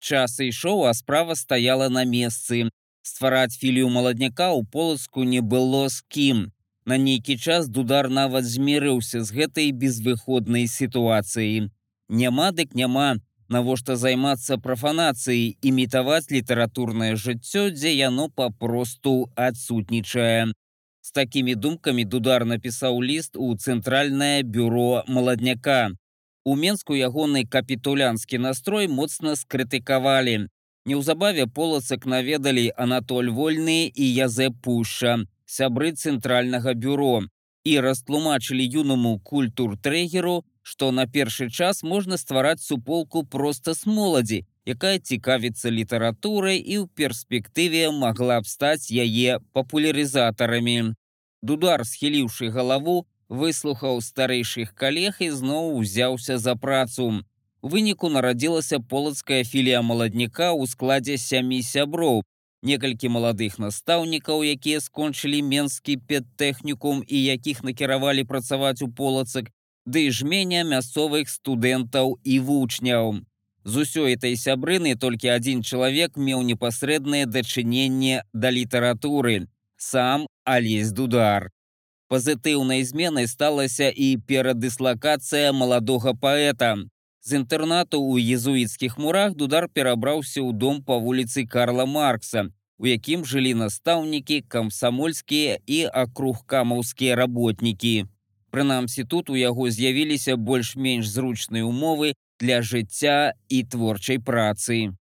Час 0.00 0.40
ішоў, 0.40 0.86
а 0.88 0.94
справа 0.94 1.36
стаяла 1.36 1.88
на 1.88 2.04
месцы. 2.04 2.68
Ствараць 3.04 3.56
філію 3.60 3.88
маладняка 3.92 4.48
ў 4.56 4.64
полацку 4.64 5.24
не 5.24 5.40
было 5.40 5.88
з 5.88 6.00
кім. 6.08 6.48
На 6.88 6.96
нейкі 6.96 7.36
час 7.36 7.68
дудар 7.68 8.08
нават 8.08 8.48
змірыўся 8.48 9.20
з 9.24 9.28
гэтай 9.30 9.72
безвыходнай 9.72 10.66
сітуацыі. 10.66 11.68
Няма 12.08 12.48
дык 12.56 12.72
няма, 12.74 13.20
навошта 13.48 13.96
займацца 13.96 14.56
прафанацыяй, 14.56 15.56
імітаваць 15.60 16.32
літаратурнае 16.32 17.14
жыццё, 17.14 17.68
дзе 17.70 17.92
яно 17.94 18.28
папросту 18.28 19.28
адсутнічае. 19.36 20.52
З 21.00 21.12
такімі 21.12 21.54
думкамі 21.54 22.04
дудар 22.04 22.44
напісаў 22.46 23.02
ліст 23.02 23.36
у 23.36 23.54
цэнтральнае 23.56 24.42
бюро 24.42 25.04
маладняка. 25.06 25.90
У 26.44 26.56
менску 26.56 26.96
ягоны 26.96 27.44
капітулянскі 27.44 28.38
настрой 28.38 28.88
моцна 28.88 29.36
скрытыкавалі. 29.36 30.48
Неўзабаве 30.88 31.44
полацак 31.46 32.06
наведалі 32.06 32.72
Анатоль 32.76 33.28
вольны 33.28 33.92
і 33.92 34.04
Язэ 34.24 34.48
Пушша, 34.64 35.18
сябры 35.44 35.92
цэнтральнага 35.92 36.72
бюро 36.72 37.28
і 37.64 37.80
растлумачылі 37.84 38.64
юнаму 38.64 39.18
культур-трэгеру, 39.20 40.44
што 40.62 40.90
на 40.92 41.06
першы 41.06 41.50
час 41.50 41.82
можна 41.82 42.16
ствараць 42.16 42.64
суполку 42.64 43.22
проста 43.24 43.74
з 43.74 43.84
моладзі, 43.84 44.46
якая 44.64 44.98
цікавіцца 44.98 45.68
літаратурай 45.68 46.56
і 46.56 46.80
ў 46.80 46.88
перспектыве 46.96 47.90
магла 47.92 48.40
б 48.40 48.48
стаць 48.48 48.88
яе 48.88 49.40
папулярызатарамі. 49.52 50.96
Дудар, 51.42 51.84
схіліўшы 51.84 52.48
галаву, 52.48 53.04
выслухаў 53.30 54.02
старэйшых 54.02 54.74
калег 54.74 55.22
і 55.22 55.30
зноў 55.30 55.78
узяўся 55.78 56.36
за 56.38 56.56
працу. 56.56 57.22
У 57.62 57.68
выніку 57.68 58.10
нарадзілася 58.10 58.80
полацкая 58.80 59.44
філія 59.44 59.80
маладніка 59.86 60.50
ў 60.50 60.66
складзе 60.66 61.16
сямі 61.16 61.62
сяброў, 61.62 62.24
некалькі 62.62 63.08
маладых 63.08 63.58
настаўнікаў, 63.62 64.42
якія 64.44 64.80
скончылі 64.80 65.40
менскі 65.46 65.96
педтэхнікум 66.10 67.04
і 67.06 67.24
якіх 67.24 67.62
накіравалі 67.62 68.24
працаваць 68.24 68.82
у 68.82 68.88
полацак, 68.88 69.52
ды 69.86 70.10
жменя 70.10 70.64
мясцовых 70.64 71.30
студэнтаў 71.30 72.18
і 72.24 72.40
вучняў. 72.40 73.22
З 73.64 73.84
усёй 73.84 74.16
этой 74.16 74.36
сябрыны 74.40 74.96
толькі 74.96 75.36
адзін 75.36 75.62
чалавек 75.62 76.16
меў 76.16 76.42
непасрэднае 76.42 77.26
дачыненне 77.26 78.24
да 78.32 78.50
літаратуры, 78.50 79.46
сам 79.76 80.26
Алесь 80.44 80.92
Дудар. 80.92 81.52
Пазітыўнай 82.10 82.82
зменай 82.82 83.28
сталася 83.30 83.86
і 83.86 84.06
перадыслакацыя 84.26 85.52
маладога 85.54 86.10
паэта. 86.10 86.70
З 87.22 87.38
інтэрнату 87.38 88.00
ў 88.02 88.34
езуіцкіх 88.34 88.96
мурах 88.98 89.36
дудар 89.38 89.68
перабраўся 89.70 90.42
ў 90.42 90.50
дом 90.50 90.80
па 90.82 90.96
вуліцы 90.98 91.44
Карла 91.46 91.86
Маркса, 91.86 92.50
у 92.82 92.90
якім 92.90 93.22
жылі 93.22 93.52
настаўнікі, 93.60 94.40
камсамольскія 94.54 95.60
і 95.66 95.78
акругкамаўскія 96.02 97.14
работнікі. 97.14 97.94
Прынамсі 98.50 99.06
тут 99.06 99.30
у 99.30 99.38
яго 99.38 99.70
з'явіліся 99.70 100.34
больш-менш 100.34 101.06
зручныя 101.06 101.62
умовы 101.62 102.18
для 102.42 102.58
жыцця 102.66 103.38
і 103.46 103.62
творчай 103.62 104.18
працы. 104.18 104.98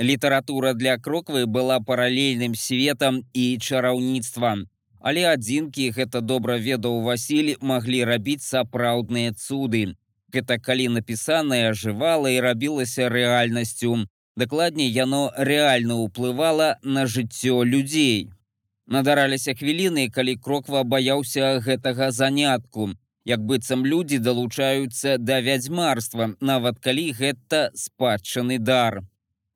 Літаратура 0.00 0.74
для 0.74 0.98
кроквы 0.98 1.46
была 1.46 1.78
паралельным 1.78 2.58
светам 2.58 3.22
і 3.30 3.46
чараўніцтвам. 3.62 4.66
Але 5.00 5.24
адзінкі 5.32 5.90
гэта 5.96 6.20
добра 6.20 6.56
ведаў 6.60 7.00
Васіль 7.02 7.56
маглі 7.60 8.04
рабіць 8.04 8.44
сапраўдныя 8.44 9.32
цуды. 9.32 9.96
Гэта 10.32 10.60
калі 10.60 10.88
напісанае 10.96 11.72
жывала 11.72 12.30
і 12.30 12.40
рабілася 12.44 13.08
рэальнасцю. 13.08 14.06
Дакладней 14.36 14.92
яно 14.92 15.32
рэальна 15.36 15.96
ўплывала 16.04 16.76
на 16.82 17.06
жыццё 17.06 17.64
людзей. 17.64 18.30
Надараліся 18.86 19.54
хвіліны, 19.54 20.10
калі 20.10 20.36
кроква 20.36 20.84
баяўся 20.84 21.58
гэтага 21.64 22.10
занятку. 22.10 22.90
Як 23.24 23.40
быццам 23.44 23.84
людзі 23.86 24.18
далучаюцца 24.18 25.18
да 25.18 25.40
вядзьмарства, 25.40 26.34
нават 26.40 26.80
калі 26.80 27.12
гэта 27.12 27.70
спадчаны 27.74 28.58
дар. 28.58 29.02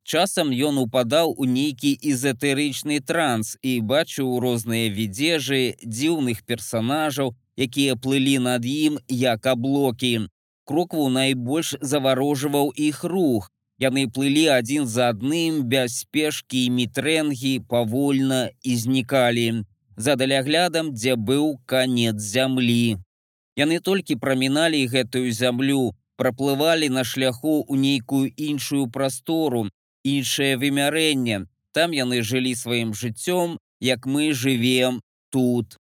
Часам 0.05 0.53
ён 0.53 0.77
упадаў 0.77 1.33
у 1.33 1.49
нейкі 1.49 1.97
эзотэрычны 2.13 3.01
транс 3.01 3.57
і 3.65 3.81
бачыў 3.81 4.37
розныя 4.39 4.93
відзежы 4.93 5.75
дзіўных 5.81 6.45
персанажаў, 6.45 7.33
якія 7.57 7.97
плылі 7.97 8.37
над 8.47 8.65
ім 8.69 9.01
як 9.09 9.45
аблокі 9.49 10.29
крокву 10.65 11.09
найбольш 11.09 11.75
заварожваў 11.81 12.73
іх 12.75 13.03
рух. 13.03 13.51
Яны 13.79 14.07
плылі 14.07 14.45
адзін 14.55 14.87
за 14.87 15.09
адным 15.11 15.63
без 15.71 15.99
спешкі 16.01 16.65
і 16.65 16.73
мітрэнгі 16.79 17.53
павольна 17.69 18.49
і 18.63 18.75
знікалі. 18.83 19.47
За 19.97 20.15
даляглядам, 20.15 20.93
дзе 20.95 21.15
быў 21.15 21.59
канец 21.65 22.15
зямлі. 22.23 22.97
Яны 23.59 23.79
толькі 23.79 24.15
праміналі 24.15 24.79
гэтую 24.87 25.31
зямлю, 25.31 25.91
праплывалі 26.15 26.87
на 26.89 27.03
шляху 27.03 27.63
ў 27.67 27.75
нейкую 27.75 28.31
іншую 28.35 28.87
прастору, 28.87 29.67
іншае 30.05 30.55
вымярэнне. 30.61 31.45
Там 31.73 31.91
яны 31.91 32.21
жылі 32.21 32.53
сваім 32.55 32.93
жыццём, 32.93 33.57
як 33.81 34.05
мы 34.05 34.31
жывем 34.33 35.01
тут. 35.29 35.77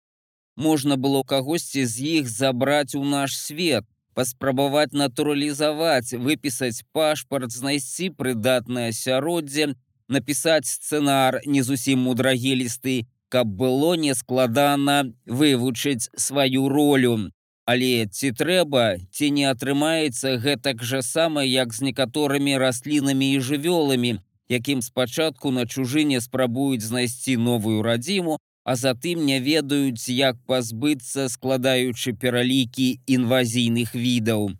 Можна 0.56 0.96
было 0.96 1.22
кагосьці 1.22 1.84
з 1.84 1.94
іх 2.18 2.28
забраць 2.28 2.94
у 2.94 3.04
наш 3.04 3.36
свет, 3.36 3.84
паспрабаваць 4.14 4.92
натуралізаваць, 4.92 6.14
выпісаць 6.14 6.82
пашпарт, 6.92 7.50
знайсці 7.52 8.10
прыдатнае 8.10 8.88
асяроддзе, 8.94 9.74
напісаць 10.08 10.70
сцэнар 10.70 11.40
не 11.46 11.62
зусім 11.62 12.06
мудрагелісты, 12.06 13.06
каб 13.28 13.48
было 13.48 13.94
нескладана 13.98 15.10
вывучыць 15.26 16.10
сваю 16.16 16.68
ролю. 16.68 17.30
Але 17.64 18.06
ці 18.12 18.30
трэба, 18.36 19.00
ці 19.10 19.30
не 19.32 19.44
атрымаецца 19.48 20.36
гэтак 20.40 20.84
жа 20.84 21.00
сама, 21.02 21.44
як 21.48 21.72
з 21.72 21.88
некаторымі 21.88 22.58
раслінамі 22.60 23.32
і 23.32 23.40
жывёламі, 23.40 24.20
якім 24.48 24.82
спачатку 24.82 25.50
на 25.50 25.64
чужыне 25.66 26.20
спрабуюць 26.20 26.84
знайсці 26.84 27.36
новую 27.36 27.80
радзіму, 27.82 28.36
а 28.64 28.76
затым 28.76 29.24
не 29.24 29.40
ведаюць, 29.40 30.08
як 30.08 30.36
пазбыцца, 30.48 31.28
складаючы 31.28 32.12
пералікі 32.12 33.00
інвазійных 33.06 33.94
відаў. 33.94 34.52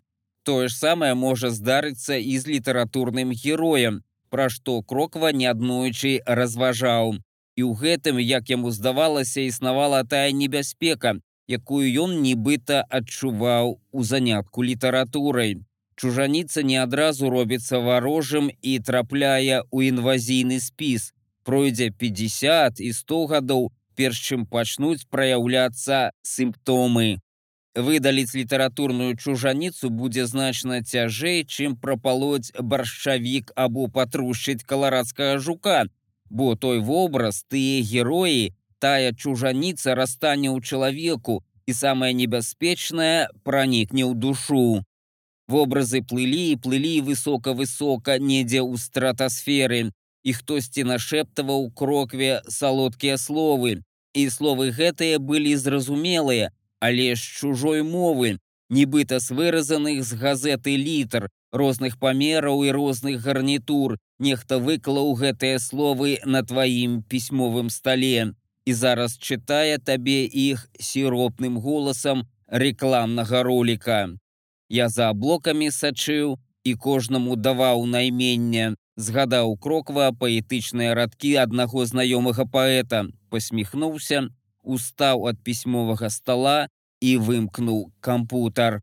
Тое 0.44 0.68
ж 0.68 0.76
самае 0.76 1.14
можа 1.14 1.50
здарыцца 1.50 2.16
і 2.16 2.38
з 2.38 2.56
літаратурным 2.56 3.32
героем, 3.32 4.02
пра 4.28 4.48
што 4.52 4.82
кроква 4.82 5.32
неаднойчы 5.32 6.20
разважаў. 6.26 7.16
І 7.56 7.62
ў 7.64 7.72
гэтым, 7.80 8.20
як 8.20 8.50
яму 8.50 8.72
здавалася, 8.74 9.40
існавала 9.40 10.04
тая 10.04 10.32
небяспека, 10.32 11.20
якую 11.48 11.84
ён 12.04 12.20
нібыта 12.22 12.84
адчуваў 12.88 13.78
у 13.92 14.04
занятку 14.04 14.64
літаратурай. 14.64 15.60
Чужаніца 15.96 16.62
не 16.62 16.78
адразу 16.82 17.30
робіцца 17.30 17.78
варожым 17.78 18.50
і 18.62 18.78
трапляе 18.80 19.62
ў 19.70 19.94
інвазійны 19.94 20.60
спіс. 20.60 21.12
Пройдзе 21.44 21.90
50 21.90 22.80
і 22.80 22.92
100 22.92 23.26
гадоў, 23.26 23.72
перш 23.94 24.18
чым 24.18 24.46
пачнуць 24.46 25.06
праяўляцца 25.10 26.10
сімптомы. 26.22 27.20
Выдаліць 27.74 28.34
літаратурную 28.34 29.16
чужаніцу 29.16 29.90
будзе 29.90 30.26
значна 30.26 30.82
цяжэй, 30.82 31.44
чым 31.44 31.74
прапалоць 31.76 32.54
баршчавік 32.54 33.50
або 33.54 33.88
патрушчыць 33.88 34.62
каларадскага 34.62 35.38
жука, 35.38 35.86
бо 36.30 36.54
той 36.54 36.78
вобраз 36.78 37.42
тыя 37.50 37.82
героі, 37.82 38.54
тая 38.84 39.16
чужаніца 39.16 39.96
расстане 39.96 40.52
ў 40.52 40.60
чалавеку 40.60 41.40
і 41.66 41.72
самае 41.72 42.12
небяспечнае 42.20 43.32
пранікне 43.48 44.04
ў 44.04 44.12
душу. 44.12 44.84
Вобразы 45.48 46.00
плылі 46.10 46.44
і 46.52 46.56
плылі 46.60 46.94
высока-высока 47.08 48.18
недзе 48.20 48.60
ў 48.60 48.76
стратасферы, 48.80 49.80
і 50.24 50.32
хтосьці 50.32 50.84
нашэптаваў 50.88 51.70
крокве 51.80 52.40
салодкія 52.48 53.16
словы. 53.20 53.80
І 54.14 54.28
словы 54.30 54.70
гэтыя 54.70 55.18
былі 55.18 55.56
зразумелыя, 55.56 56.52
але 56.80 57.16
з 57.16 57.20
чужой 57.40 57.82
мовы, 57.82 58.38
нібыта 58.70 59.20
з 59.20 59.36
выразаных 59.36 60.04
з 60.04 60.20
газеты 60.20 60.76
літр, 60.76 61.28
розных 61.52 61.98
памераў 61.98 62.64
і 62.64 62.70
розных 62.70 63.20
гарнітур, 63.24 63.98
нехта 64.18 64.58
выклаў 64.58 65.12
гэтыя 65.18 65.58
словы 65.58 66.20
на 66.24 66.42
тваім 66.42 67.02
пісьмовым 67.02 67.68
стале. 67.70 68.32
І 68.64 68.74
зараз 68.74 69.18
чытае 69.18 69.78
табе 69.78 70.24
іх 70.24 70.68
сіропным 70.80 71.58
голасам 71.60 72.24
рэкламнага 72.48 73.42
роліка. 73.42 74.08
Я 74.68 74.88
за 74.88 75.10
аблокамі 75.12 75.68
сачыў 75.70 76.38
і 76.64 76.72
кожнаму 76.74 77.36
даваў 77.36 77.84
найменне 77.84 78.72
згадаў 78.96 79.56
кроква 79.58 80.08
паэтычныя 80.20 80.94
радкі 80.94 81.34
аднаго 81.42 81.84
знаёмага 81.84 82.46
паэта, 82.46 83.04
посміхнуўся, 83.28 84.30
устаў 84.62 85.28
ад 85.28 85.42
пісьмовага 85.44 86.10
стола 86.10 86.68
і 87.00 87.16
вымкнуў 87.28 87.92
кампутар. 88.00 88.80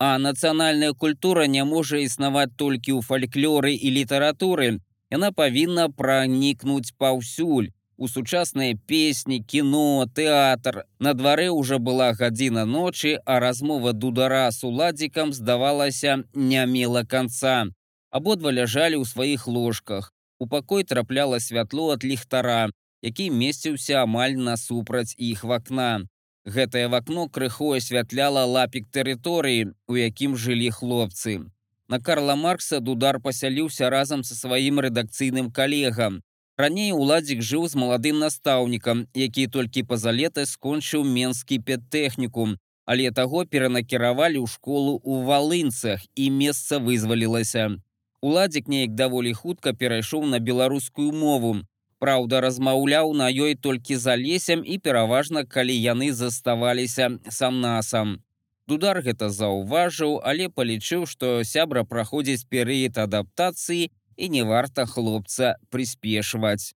А 0.00 0.18
нацыянальная 0.18 0.92
культура 0.92 1.46
не 1.46 1.64
можа 1.64 2.00
існаваць 2.04 2.52
толькі 2.56 2.96
ў 2.96 3.00
фальклоры 3.04 3.72
і 3.76 3.88
літаратуры. 3.96 4.80
Яна 5.10 5.28
павінна 5.32 5.88
пранікнуць 5.90 6.94
паўсюль 6.96 7.68
у 8.00 8.08
сучасныя 8.08 8.78
песні, 8.86 9.44
кіно, 9.44 10.08
тэатр. 10.16 10.84
На 10.98 11.12
дварэ 11.12 11.50
ўжо 11.52 11.76
была 11.78 12.16
гадзіна 12.16 12.64
ночы, 12.64 13.20
а 13.28 13.36
размова 13.44 13.92
дудара 13.92 14.48
з 14.50 14.64
уладзікам 14.64 15.34
здавалася 15.36 16.24
не 16.34 16.64
мела 16.64 17.04
канца. 17.04 17.68
Абодва 18.08 18.56
ляжалі 18.56 18.96
ў 18.96 19.04
сваіх 19.04 19.44
ложках. 19.46 20.08
У 20.40 20.48
пакой 20.48 20.88
трапляла 20.88 21.40
святло 21.44 21.90
ад 21.92 22.00
ліхтара, 22.00 22.72
які 23.04 23.28
месціўся 23.36 24.00
амаль 24.08 24.40
насупраць 24.48 25.12
іх 25.20 25.44
вакна. 25.44 26.08
Гэтае 26.48 26.88
вакно 26.88 27.28
крыху 27.28 27.76
асвятляла 27.76 28.48
лапік 28.48 28.88
тэрыторыі, 28.88 29.76
у 29.84 30.00
якім 30.00 30.40
жылі 30.40 30.72
хлопцы. 30.72 31.52
На 31.92 32.00
Карла 32.00 32.32
Маркса 32.32 32.80
дудар 32.80 33.20
пасяліўся 33.20 33.92
разам 33.92 34.24
са 34.24 34.32
сваім 34.40 34.80
рэдакцыйным 34.80 35.52
калегам. 35.52 36.22
Раней 36.60 36.92
уладзік 36.92 37.40
жыў 37.50 37.68
з 37.72 37.78
маладым 37.80 38.18
настаўнікам, 38.20 39.06
які 39.16 39.46
толькі 39.46 39.86
пазалета 39.92 40.44
скончыў 40.44 41.06
менскі 41.08 41.56
педтэхнікум, 41.68 42.58
але 42.84 43.08
таго 43.18 43.44
перанакіравалі 43.52 44.42
ў 44.44 44.46
школу 44.54 44.92
ў 45.00 45.24
валынцах 45.30 46.04
і 46.14 46.28
месца 46.42 46.80
вызвалілася. 46.88 47.64
Уладзік 48.20 48.68
неяк 48.68 48.92
даволі 48.92 49.32
хутка 49.32 49.72
перайшоў 49.72 50.26
на 50.32 50.40
беларускую 50.50 51.12
мову, 51.24 51.54
Праўда, 52.00 52.40
размаўляў 52.40 53.12
на 53.12 53.28
ёй 53.28 53.54
толькі 53.54 53.96
за 54.00 54.16
лесем 54.16 54.64
і 54.64 54.76
пераважна, 54.78 55.44
калі 55.44 55.74
яны 55.76 56.12
заставаліся 56.16 57.10
сам-насам. 57.28 58.14
Дудар 58.66 59.02
гэта 59.04 59.28
заўважыў, 59.28 60.20
але 60.24 60.48
палічыў, 60.48 61.04
што 61.04 61.44
сябра 61.44 61.84
праходзіць 61.84 62.48
перыяд 62.48 62.96
адаптацыі 63.04 63.90
і 64.16 64.28
не 64.28 64.42
варта 64.42 64.86
хлопца 64.86 65.56
прыспешваць. 65.70 66.74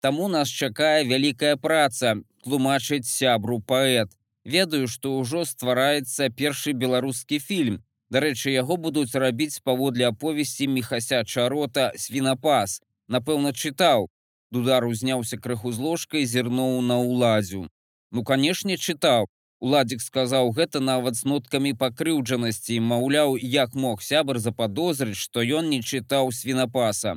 Таму 0.00 0.28
нас 0.28 0.48
чакае 0.48 1.04
вялікая 1.04 1.56
праца, 1.56 2.16
тлумачыць 2.44 3.10
сябру 3.10 3.60
паэт. 3.60 4.12
Ведаю, 4.44 4.88
што 4.88 5.18
ўжо 5.18 5.44
ствараецца 5.44 6.30
першы 6.30 6.72
беларускі 6.72 7.38
фільм. 7.38 7.82
Дарэчы, 8.10 8.50
яго 8.50 8.76
будуць 8.76 9.12
рабіць 9.14 9.60
паводле 9.64 10.06
аповесці 10.08 10.68
мехася 10.68 11.24
чарота 11.24 11.92
свінапас. 11.96 12.80
Напэўна, 13.08 13.52
чытаў, 13.52 14.08
Дудар 14.50 14.84
узняўся 14.84 15.36
крыху 15.36 15.72
з 15.72 15.78
ложкай 15.78 16.24
зірнуў 16.24 16.80
на 16.80 16.96
ўладзю. 17.04 17.68
Ну 18.12 18.24
канешне 18.24 18.76
чытаў. 18.76 19.28
Уладзік 19.60 20.02
сказаў 20.02 20.52
гэта 20.54 20.80
нават 20.80 21.16
з 21.18 21.26
ноткамі 21.26 21.72
пакрыўджанасці, 21.78 22.78
маўляў, 22.90 23.34
як 23.42 23.74
мог 23.74 24.02
сябар 24.02 24.38
западозрыць, 24.38 25.18
што 25.18 25.42
ён 25.42 25.70
не 25.70 25.80
чытаў 25.82 26.30
свінапаса. 26.32 27.16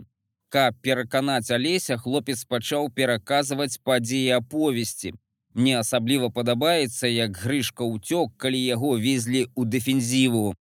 Каб 0.50 0.80
пераканаць 0.82 1.52
алеся, 1.52 1.98
хлопец 1.98 2.44
пачаў 2.46 2.90
пераказваць 2.90 3.78
падзеі 3.84 4.42
аповесці. 4.42 5.14
Мне 5.54 5.78
асабліва 5.78 6.30
падабаецца, 6.30 7.08
як 7.08 7.38
грышка 7.38 7.86
ўцёк, 7.86 8.34
калі 8.38 8.58
яго 8.58 8.98
везлі 8.98 9.46
ў 9.54 9.70
дэфензіву. 9.70 10.56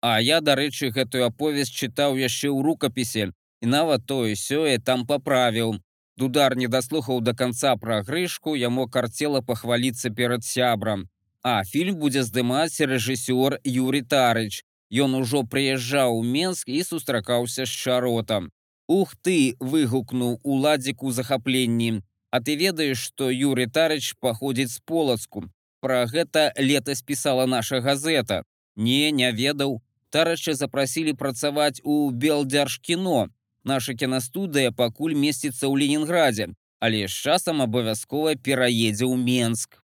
А 0.00 0.20
я, 0.22 0.40
дарэчы, 0.40 0.94
гэтую 0.94 1.26
аповесць 1.26 1.74
чытаў 1.74 2.14
яшчэ 2.14 2.48
ў 2.54 2.62
рукапісе 2.62 3.32
і 3.60 3.66
нават 3.66 4.06
тое 4.06 4.38
сёе 4.38 4.78
там 4.78 5.02
паправіў. 5.06 5.82
Дудар 6.18 6.56
не 6.58 6.66
даслухаў 6.66 7.20
да 7.22 7.32
канца 7.40 7.76
пра 7.82 8.02
грышку, 8.06 8.56
яму 8.58 8.88
карцела 8.94 9.40
пахваліцца 9.50 10.10
перад 10.10 10.44
сябрам. 10.44 11.06
А 11.46 11.62
фільм 11.62 11.94
будзе 12.00 12.24
здымаць 12.26 12.82
рэжысёр 12.92 13.58
Юрый 13.62 14.02
Тарыч. 14.02 14.64
Ён 15.04 15.14
ужо 15.14 15.44
прыязджаў 15.52 16.18
у 16.18 16.24
Менск 16.24 16.68
і 16.68 16.82
сустракаўся 16.82 17.66
з 17.66 17.70
чаротам. 17.82 18.50
Ух 18.88 19.14
ты, 19.22 19.54
выгукнуў 19.60 20.40
уладзіку 20.42 21.12
захапленні. 21.12 22.02
А 22.30 22.40
ты 22.40 22.56
ведаеш, 22.56 22.98
што 22.98 23.30
Юрый 23.30 23.70
Тарыч 23.70 24.16
паходзіць 24.18 24.74
з 24.74 24.80
полацку. 24.80 25.44
Пра 25.80 26.04
гэта 26.10 26.50
летась 26.58 27.02
пісала 27.02 27.46
наша 27.46 27.80
газета. 27.80 28.42
Не, 28.74 29.12
не 29.12 29.30
ведаў. 29.30 29.82
Тарача 30.10 30.54
запрасілі 30.54 31.12
працаваць 31.12 31.80
у 31.84 32.10
Белдзяржкіно, 32.10 33.28
Наша 33.64 33.94
кінастудыя 33.94 34.72
пакуль 34.72 35.14
месціцца 35.14 35.66
ў 35.66 35.74
Ленінградзе, 35.82 36.54
але 36.78 37.08
з 37.08 37.12
часам 37.12 37.62
абавязкова 37.62 38.36
пераедзе 38.36 39.04
ў 39.04 39.16
Менск. 39.18 39.82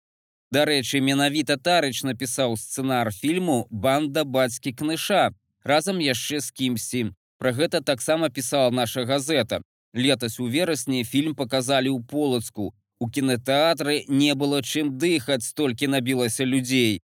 Дарэчы, 0.51 1.01
менавіта 1.03 1.57
Тарыч 1.59 2.03
напісаў 2.07 2.55
сцэнар 2.55 3.11
фільму 3.11 3.67
банда 3.69 4.23
бацькі 4.23 4.71
кныша 4.71 5.35
разам 5.67 5.99
яшчэ 5.99 6.39
з 6.39 6.51
кімсьці. 6.51 7.01
Пра 7.37 7.51
гэта 7.51 7.81
таксама 7.83 8.29
пісала 8.29 8.71
наша 8.71 9.03
газета. 9.05 9.61
Летась 9.93 10.39
у 10.39 10.47
верасні 10.47 11.03
фільм 11.03 11.35
паказалі 11.35 11.91
ў 11.91 11.99
полацку. 12.07 12.73
У 12.99 13.09
кінотэатры 13.11 14.05
не 14.07 14.33
было 14.33 14.63
чым 14.63 14.97
дыхаць, 14.97 15.45
столькі 15.45 15.87
набілася 15.87 16.45
людзей. 16.45 17.01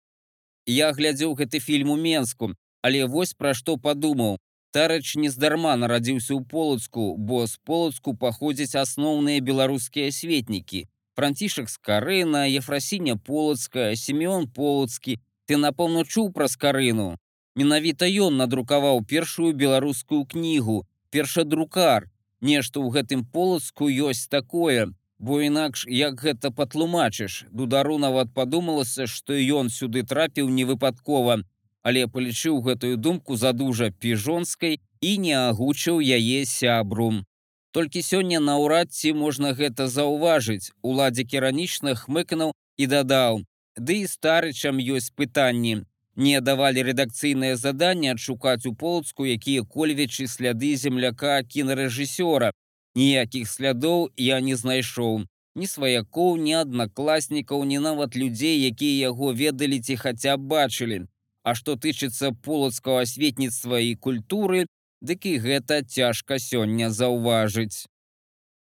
Я 0.66 0.92
глядзеў 0.92 1.38
гэты 1.38 1.60
фільм 1.64 1.94
у 1.94 1.96
Менску, 1.96 2.52
але 2.82 3.06
вось 3.06 3.34
пра 3.34 3.54
што 3.54 3.78
падумаў. 3.78 4.36
Тарач 4.72 5.16
нездарма 5.16 5.76
нарадзіўся 5.80 6.36
ў 6.36 6.44
полацку, 6.44 7.16
бо 7.18 7.48
з 7.48 7.56
полацку 7.64 8.14
паходзяць 8.14 8.76
асноўныя 8.76 9.40
беларускія 9.40 10.12
светнікі. 10.12 10.88
Францішак 11.16 11.70
скарына, 11.70 12.46
Ефрасіня 12.52 13.16
полацкая, 13.16 13.96
Семён 13.96 14.52
полацкі, 14.52 15.18
ты 15.48 15.58
напэўна 15.58 16.04
чуў 16.04 16.30
пра 16.36 16.52
скарыну. 16.52 17.16
Менавіта 17.56 18.06
ён 18.06 18.38
надрукаваў 18.38 19.02
першую 19.02 19.54
беларускую 19.54 20.26
кнігу, 20.26 20.86
першадрукар. 21.10 22.12
Нешта 22.42 22.78
ў 22.78 22.94
гэтым 22.94 23.26
полацку 23.26 23.90
ёсць 23.90 24.28
такое, 24.30 24.94
бо 25.18 25.42
інакш 25.42 25.88
як 25.90 26.22
гэта 26.22 26.52
патлумачыш, 26.52 27.46
дудару 27.50 27.98
нават 27.98 28.30
падумалася, 28.34 29.08
што 29.08 29.34
ён 29.34 29.74
сюды 29.74 30.04
трапіў 30.04 30.52
невыпадкова, 30.54 31.42
але 31.84 32.08
палічыў 32.08 32.62
гэтую 32.62 32.98
думку 32.98 33.38
задужа 33.38 33.92
піжонскай 33.92 34.80
і 35.02 35.12
не 35.18 35.36
агучыў 35.38 36.00
яе 36.02 36.46
сябру. 36.46 37.12
Толькі 37.72 38.02
сёння 38.02 38.40
наўрад 38.40 38.94
ці 38.94 39.14
можна 39.14 39.54
гэта 39.54 39.88
заўважыць, 39.88 40.72
уладзік 40.82 41.34
іранічна 41.34 41.94
хмыкнуў 41.96 42.54
і 42.78 42.88
дадаў: 42.88 43.44
Ды 43.78 44.02
і 44.04 44.08
старычам 44.08 44.82
ёсць 44.82 45.14
пытанні. 45.14 45.86
Не 46.18 46.42
давалі 46.42 46.82
рэдакцыйнае 46.88 47.56
заданне 47.62 48.12
адшукаць 48.12 48.66
у 48.66 48.74
полцку, 48.74 49.26
якія 49.26 49.62
кольвічы 49.62 50.26
сляды 50.28 50.74
земляка 50.76 51.44
кінарэжысёра. 51.46 52.50
Ніякіх 52.98 53.46
слядоў 53.46 54.10
я 54.18 54.40
не 54.42 54.56
знайшоў. 54.56 55.28
Ні 55.58 55.68
сваякоў, 55.68 56.38
ні 56.42 56.54
аднакласнікаў, 56.64 57.64
ні 57.70 57.78
нават 57.86 58.18
людзей, 58.18 58.58
якія 58.66 59.14
яго 59.14 59.34
ведалі 59.34 59.78
ці 59.80 59.96
хаця 60.02 60.38
б 60.38 60.50
бачылі. 60.50 61.06
А 61.48 61.54
што 61.56 61.78
тычыцца 61.84 62.34
полацкага 62.46 63.04
асветніцтва 63.08 63.80
і 63.90 63.92
культуры, 64.08 64.66
дык 65.00 65.28
і 65.32 65.38
гэта 65.46 65.80
цяжка 65.98 66.40
сёння 66.44 66.90
заўважыць. 66.92 67.88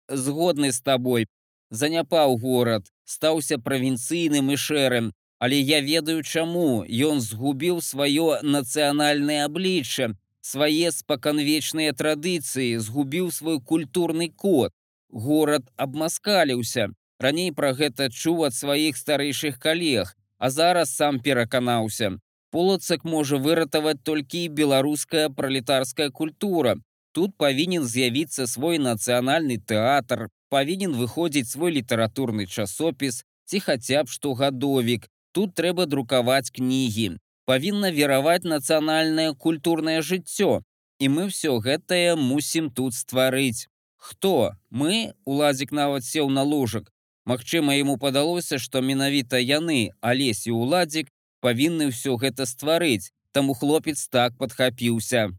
Згодны 0.07 0.71
з 0.77 0.81
табой, 0.89 1.27
заняпаў 1.71 2.37
горад, 2.45 2.87
стаўся 3.05 3.59
правінцыйным 3.59 4.55
і 4.55 4.61
шэрым, 4.67 5.11
але 5.41 5.59
я 5.59 5.81
ведаю 5.81 6.23
чаму 6.23 6.85
ён 7.11 7.21
згубіў 7.27 7.83
сваё 7.83 8.39
нацыянальнае 8.43 9.41
аблічча, 9.49 10.13
свае 10.41 10.93
спаканвечныя 10.93 11.93
традыцыі, 11.93 12.79
згубіў 12.79 13.31
свой 13.33 13.61
культурны 13.61 14.29
код. 14.29 14.73
Горад 15.11 15.67
абмаскаліўся. 15.77 16.91
Раней 17.19 17.53
пра 17.53 17.73
гэта 17.75 18.11
чуў 18.15 18.47
ад 18.49 18.55
сваіх 18.55 18.97
старэйшых 18.97 19.59
калег, 19.59 20.15
а 20.39 20.51
зараз 20.51 20.95
сам 20.95 21.21
пераканаўся. 21.21 22.21
Полацак 22.51 23.05
можа 23.05 23.39
выратаваць 23.39 24.03
толькі 24.03 24.49
беларуская 24.49 25.29
пралетарская 25.29 26.11
культура. 26.11 26.77
Тут 27.13 27.37
павінен 27.39 27.87
з'явіцца 27.87 28.47
свой 28.47 28.79
нацыянальны 28.79 29.59
тэатр, 29.59 30.29
павінен 30.51 30.95
выходзіць 30.99 31.51
свой 31.51 31.75
літаратурны 31.79 32.47
часопіс 32.47 33.23
ці 33.47 33.61
хаця 33.61 34.03
б 34.03 34.11
штогадовік. 34.11 35.07
Тут 35.33 35.55
трэба 35.55 35.87
друкаваць 35.87 36.51
кнігі. 36.51 37.19
Павінна 37.47 37.91
вераваць 37.95 38.47
нацыянальнае 38.47 39.35
культурнае 39.35 40.03
жыццё. 40.03 40.63
І 40.99 41.09
мы 41.09 41.31
ўсё 41.31 41.59
гэтае 41.63 42.15
мусім 42.19 42.71
тут 42.71 42.95
стварыць. 42.95 43.67
Хто? 43.97 44.53
Мы, 44.71 45.15
уладзік 45.25 45.73
нават 45.73 46.05
сеў 46.05 46.31
на 46.31 46.43
ложак. 46.43 46.91
Магчыма, 47.27 47.75
яму 47.79 47.97
падалося, 47.97 48.59
што 48.59 48.83
менавіта 48.83 49.39
яны, 49.39 49.91
алесі 50.01 50.51
уладзік, 50.51 51.11
павінны 51.41 51.91
ўсё 51.91 52.17
гэта 52.17 52.47
стварыць, 52.47 53.13
таму 53.33 53.55
хлопец 53.55 54.09
так 54.09 54.37
падхапіўся. 54.37 55.31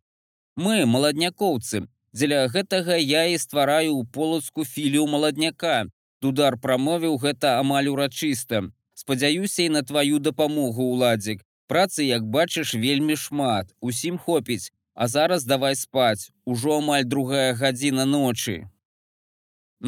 Мы 0.56 0.86
маладнякоўцы. 0.86 1.88
Дзеля 2.14 2.48
гэтага 2.52 2.98
я 3.00 3.28
і 3.32 3.38
ствараю 3.38 3.96
ў 3.96 4.08
полацку 4.12 4.66
філію 4.66 5.08
маладняка. 5.08 5.88
Дудар 6.22 6.58
прамовіў 6.58 7.16
гэта 7.18 7.60
амаль 7.60 7.88
урачыста. 7.94 8.68
Спадзяюся 8.94 9.64
і 9.64 9.70
на 9.78 9.82
тваю 9.82 10.20
дапамогу 10.20 10.92
ўладзік. 10.92 11.42
працы 11.72 12.04
як 12.04 12.24
бачыш 12.36 12.74
вельмі 12.84 13.16
шмат 13.16 13.70
усім 13.90 14.18
хопіць 14.24 14.72
а 15.02 15.08
зараз 15.12 15.46
давай 15.52 15.78
спаць 15.82 16.28
ужо 16.54 16.74
амаль 16.80 17.06
другая 17.14 17.54
гадзіна 17.60 18.06
ночы 18.14 18.56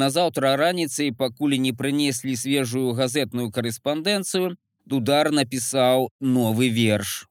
назаўтра 0.02 0.52
раніцай 0.60 1.10
пакуль 1.18 1.56
не 1.64 1.72
прынеслі 1.80 2.36
свежую 2.42 2.94
газетную 3.00 3.50
карэспандэнцыю 3.56 4.54
дудар 4.84 5.32
напісаў 5.32 6.08
новы 6.20 6.68
верш. 6.68 7.26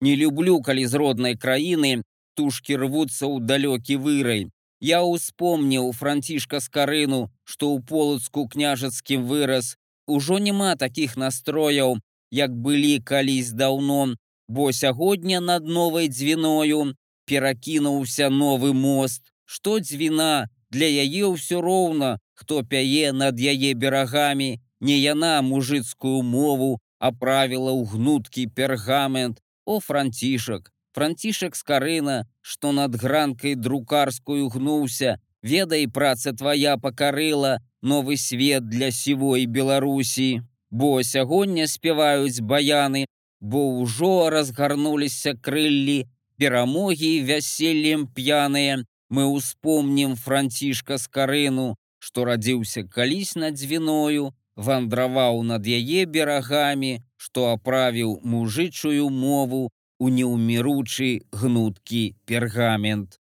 Не 0.00 0.14
люблю 0.16 0.60
калі 0.62 0.86
з 0.86 0.94
роднай 0.94 1.34
краіны 1.34 2.02
тушки 2.34 2.76
рвуцца 2.78 3.26
ў 3.26 3.42
далёкі 3.42 3.98
вырай 3.98 4.46
я 4.80 5.02
успомніў 5.02 5.92
францішка 5.92 6.60
скарыну 6.60 7.30
што 7.44 7.74
ў 7.74 7.82
полацку 7.82 8.46
княжацкім 8.46 9.26
выраз 9.26 9.74
ужо 10.06 10.38
няма 10.38 10.76
такіх 10.76 11.16
настрояў 11.16 11.98
як 12.30 12.54
былі 12.54 13.00
калісь 13.00 13.50
даўно. 13.50 14.14
Бо 14.48 14.72
сягодня 14.72 15.40
над 15.40 15.66
новай 15.66 16.08
дзвіною 16.08 16.94
перакінуўся 17.26 18.30
новы 18.30 18.72
мост. 18.72 19.22
Што 19.44 19.78
дзвіна? 19.80 20.48
Для 20.70 20.84
яе 20.84 21.28
ўсё 21.28 21.60
роўна 21.60 22.16
хто 22.32 22.62
пяе 22.64 23.12
над 23.12 23.40
яе 23.40 23.74
берагамі 23.74 24.60
не 24.80 24.98
яна 24.98 25.42
мужыцкую 25.42 26.22
мову 26.22 26.78
аправіла 26.98 27.72
ў 27.74 27.82
гнуткі 27.94 28.48
пергамент 28.54 29.40
о 29.64 29.80
францішак 29.80 30.72
францішак 30.98 31.56
скарына 31.56 32.26
што 32.40 32.72
над 32.72 32.98
гранкай 32.98 33.54
друкарскую 33.54 34.48
гнуўся 34.54 35.18
ведай 35.42 35.86
праца 35.86 36.32
твоя 36.32 36.76
пакарыла 36.76 37.58
новы 37.82 38.16
свет 38.16 38.68
для 38.68 38.90
сівой 38.90 39.46
беларусі. 39.46 40.42
Бо 40.70 41.02
сягоння 41.02 41.66
спяваюць 41.66 42.40
баяны 42.40 43.06
бо 43.40 43.80
ўжо 43.80 44.28
разгарнуліся 44.30 45.34
крыллі 45.40 46.04
перамогі 46.36 47.22
вяселлем 47.22 48.06
п'яныя. 48.06 48.84
Мы 49.08 49.24
ўспомнім 49.24 50.16
францішка 50.16 50.98
скарыну 50.98 51.76
што 51.98 52.24
радзіўся 52.28 52.84
калісь 52.84 53.34
над 53.36 53.54
дзвіною 53.54 54.34
вандраваў 54.58 55.42
над 55.46 55.66
яе 55.66 56.04
берагамі 56.06 56.98
што 57.18 57.50
аправіў 57.52 58.18
мужычую 58.34 59.10
мову 59.10 59.62
у 59.98 60.08
неўміручы 60.08 61.08
гнуткі 61.32 62.02
пергамент. 62.26 63.18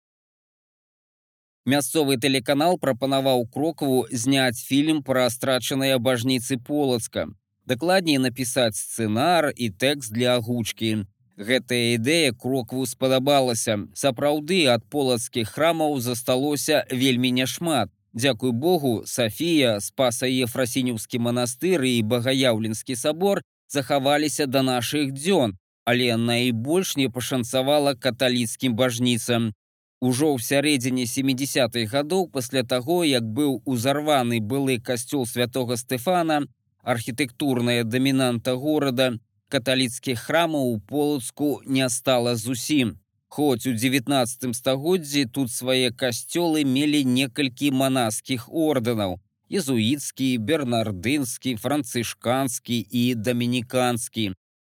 Мясцовы 1.66 2.18
тэлеканал 2.18 2.78
прапанаваў 2.78 3.46
крокву 3.48 4.04
зняць 4.12 4.66
фільм 4.68 5.00
пра 5.10 5.30
страчаныя 5.30 6.00
бажніцы 6.00 6.58
полацка. 6.58 7.30
Дакладней 7.66 8.20
напісаць 8.20 8.76
сцэнар 8.76 9.54
і 9.56 9.70
тэкст 9.70 10.12
для 10.12 10.36
агучкі. 10.36 11.06
Гэтая 11.38 11.96
ідэя 11.96 12.34
крокву 12.36 12.84
спадабалася. 12.86 13.78
Сапраўды 13.96 14.66
ад 14.74 14.84
полацкіх 14.90 15.54
храмаў 15.56 16.02
засталося 16.04 16.84
вельмі 16.92 17.32
няшмат. 17.32 17.90
Дзякуй 18.14 18.52
Богу, 18.52 19.04
Сафія, 19.06 19.82
спаса 19.82 20.30
Ефрасінюўскі 20.30 21.20
манастыр 21.20 21.82
і 21.82 22.02
багаяўленскі 22.06 22.96
сабор 22.96 23.42
захаваліся 23.68 24.46
да 24.46 24.62
нашых 24.62 25.10
дзён, 25.18 25.58
але 25.86 26.14
найбольш 26.18 26.96
не 26.96 27.10
пашанцавала 27.10 27.96
каталіцкім 27.96 28.78
бажніцам. 28.78 29.54
Ужо 30.00 30.36
ў 30.36 30.46
сярэдзіне 30.46 31.10
70-х 31.10 31.90
гадоў 31.90 32.30
пасля 32.30 32.62
таго, 32.62 33.02
як 33.04 33.24
быў 33.24 33.64
узарваны 33.66 34.40
былы 34.40 34.78
касцёл 34.78 35.26
святого 35.26 35.76
Стэфана, 35.76 36.46
архітэктурная 36.84 37.84
дамінанта 37.84 38.54
горада, 38.54 39.18
каталіцкіх 39.50 40.20
храмаў 40.20 40.76
у 40.76 40.78
полацку 40.80 41.62
не 41.66 41.90
стала 41.90 42.36
зусім. 42.36 43.00
Хоць 43.34 43.66
у 43.66 43.74
19 43.74 44.56
стагоддзі 44.56 45.26
тут 45.26 45.52
свае 45.52 45.90
касцёлы 45.90 46.62
мелі 46.70 47.00
некалькі 47.14 47.72
манаскіх 47.74 48.46
ордэнаў: 48.66 49.18
езуіцкі, 49.50 50.28
бернардынскі, 50.38 51.56
францышканскі 51.64 52.78
і 53.02 53.04
дамініканскі 53.16 54.26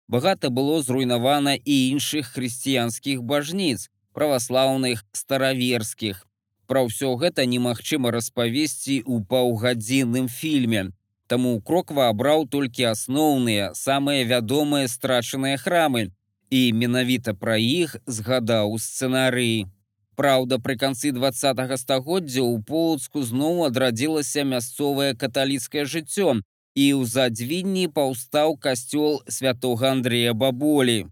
багата 0.08 0.48
было 0.48 0.80
зруйнавана 0.82 1.54
і 1.54 1.76
іншых 1.90 2.32
хрысціянскіх 2.32 3.22
бажніц 3.22 3.90
праваслаўных 4.16 5.04
стараверскіх 5.12 6.24
пра 6.66 6.88
ўсё 6.88 7.14
гэта 7.20 7.44
немагчыма 7.44 8.16
распавесці 8.16 8.96
ў 9.04 9.28
паўгадзінным 9.28 10.28
фільме. 10.32 10.88
Таму 11.28 11.60
кроква 11.60 12.08
абраў 12.12 12.48
толькі 12.48 12.88
асноўныя 12.96 13.72
самыя 13.76 14.24
вядомыя 14.24 14.88
страчаныя 14.88 15.60
храмы 15.60 16.08
і 16.54 16.60
менавіта 16.82 17.34
пра 17.34 17.56
іх 17.58 17.96
згадаў 18.06 18.78
сцэнарыі 18.78 19.66
Праўда, 20.14 20.58
пры 20.62 20.76
канцы 20.78 21.10
два 21.10 21.32
стагоддзя 21.34 22.42
ў 22.42 22.62
полацку 22.62 23.22
зноў 23.26 23.64
адрадзілася 23.68 24.44
мясцовае 24.46 25.14
каталіцкае 25.18 25.84
жыццё 25.94 26.38
і 26.74 26.86
ў 26.94 27.02
задзвінні 27.14 27.90
паўстаў 27.96 28.54
касцёл 28.66 29.18
святого 29.26 29.90
Андрея 29.90 30.34
баболі. 30.34 31.10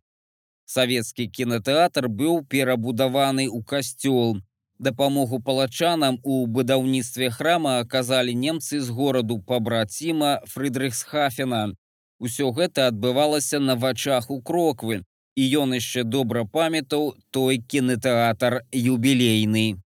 Савецкі 0.67 1.27
кінотэатр 1.27 2.07
быў 2.07 2.47
перабудаваны 2.47 3.51
ў 3.51 3.59
касцёл. 3.67 4.39
Дапамогу 4.79 5.39
палачанам 5.43 6.19
у 6.23 6.47
будаўніцтве 6.47 7.31
храма 7.31 7.79
аказалі 7.83 8.35
немцы 8.35 8.81
з 8.81 8.91
гораду 8.91 9.39
пабраціма 9.39 10.41
Фрыдрыхсхафена. 10.47 11.75
Усё 12.19 12.51
гэта 12.55 12.87
адбывалася 12.91 13.59
на 13.59 13.75
вачах 13.75 14.31
у 14.31 14.41
кроквы, 14.43 15.03
і 15.37 15.49
ён 15.63 15.75
яшчэ 15.79 16.05
добра 16.05 16.45
памятаў 16.45 17.15
той 17.31 17.59
кінотэатр 17.59 18.61
юбілейны. 18.73 19.81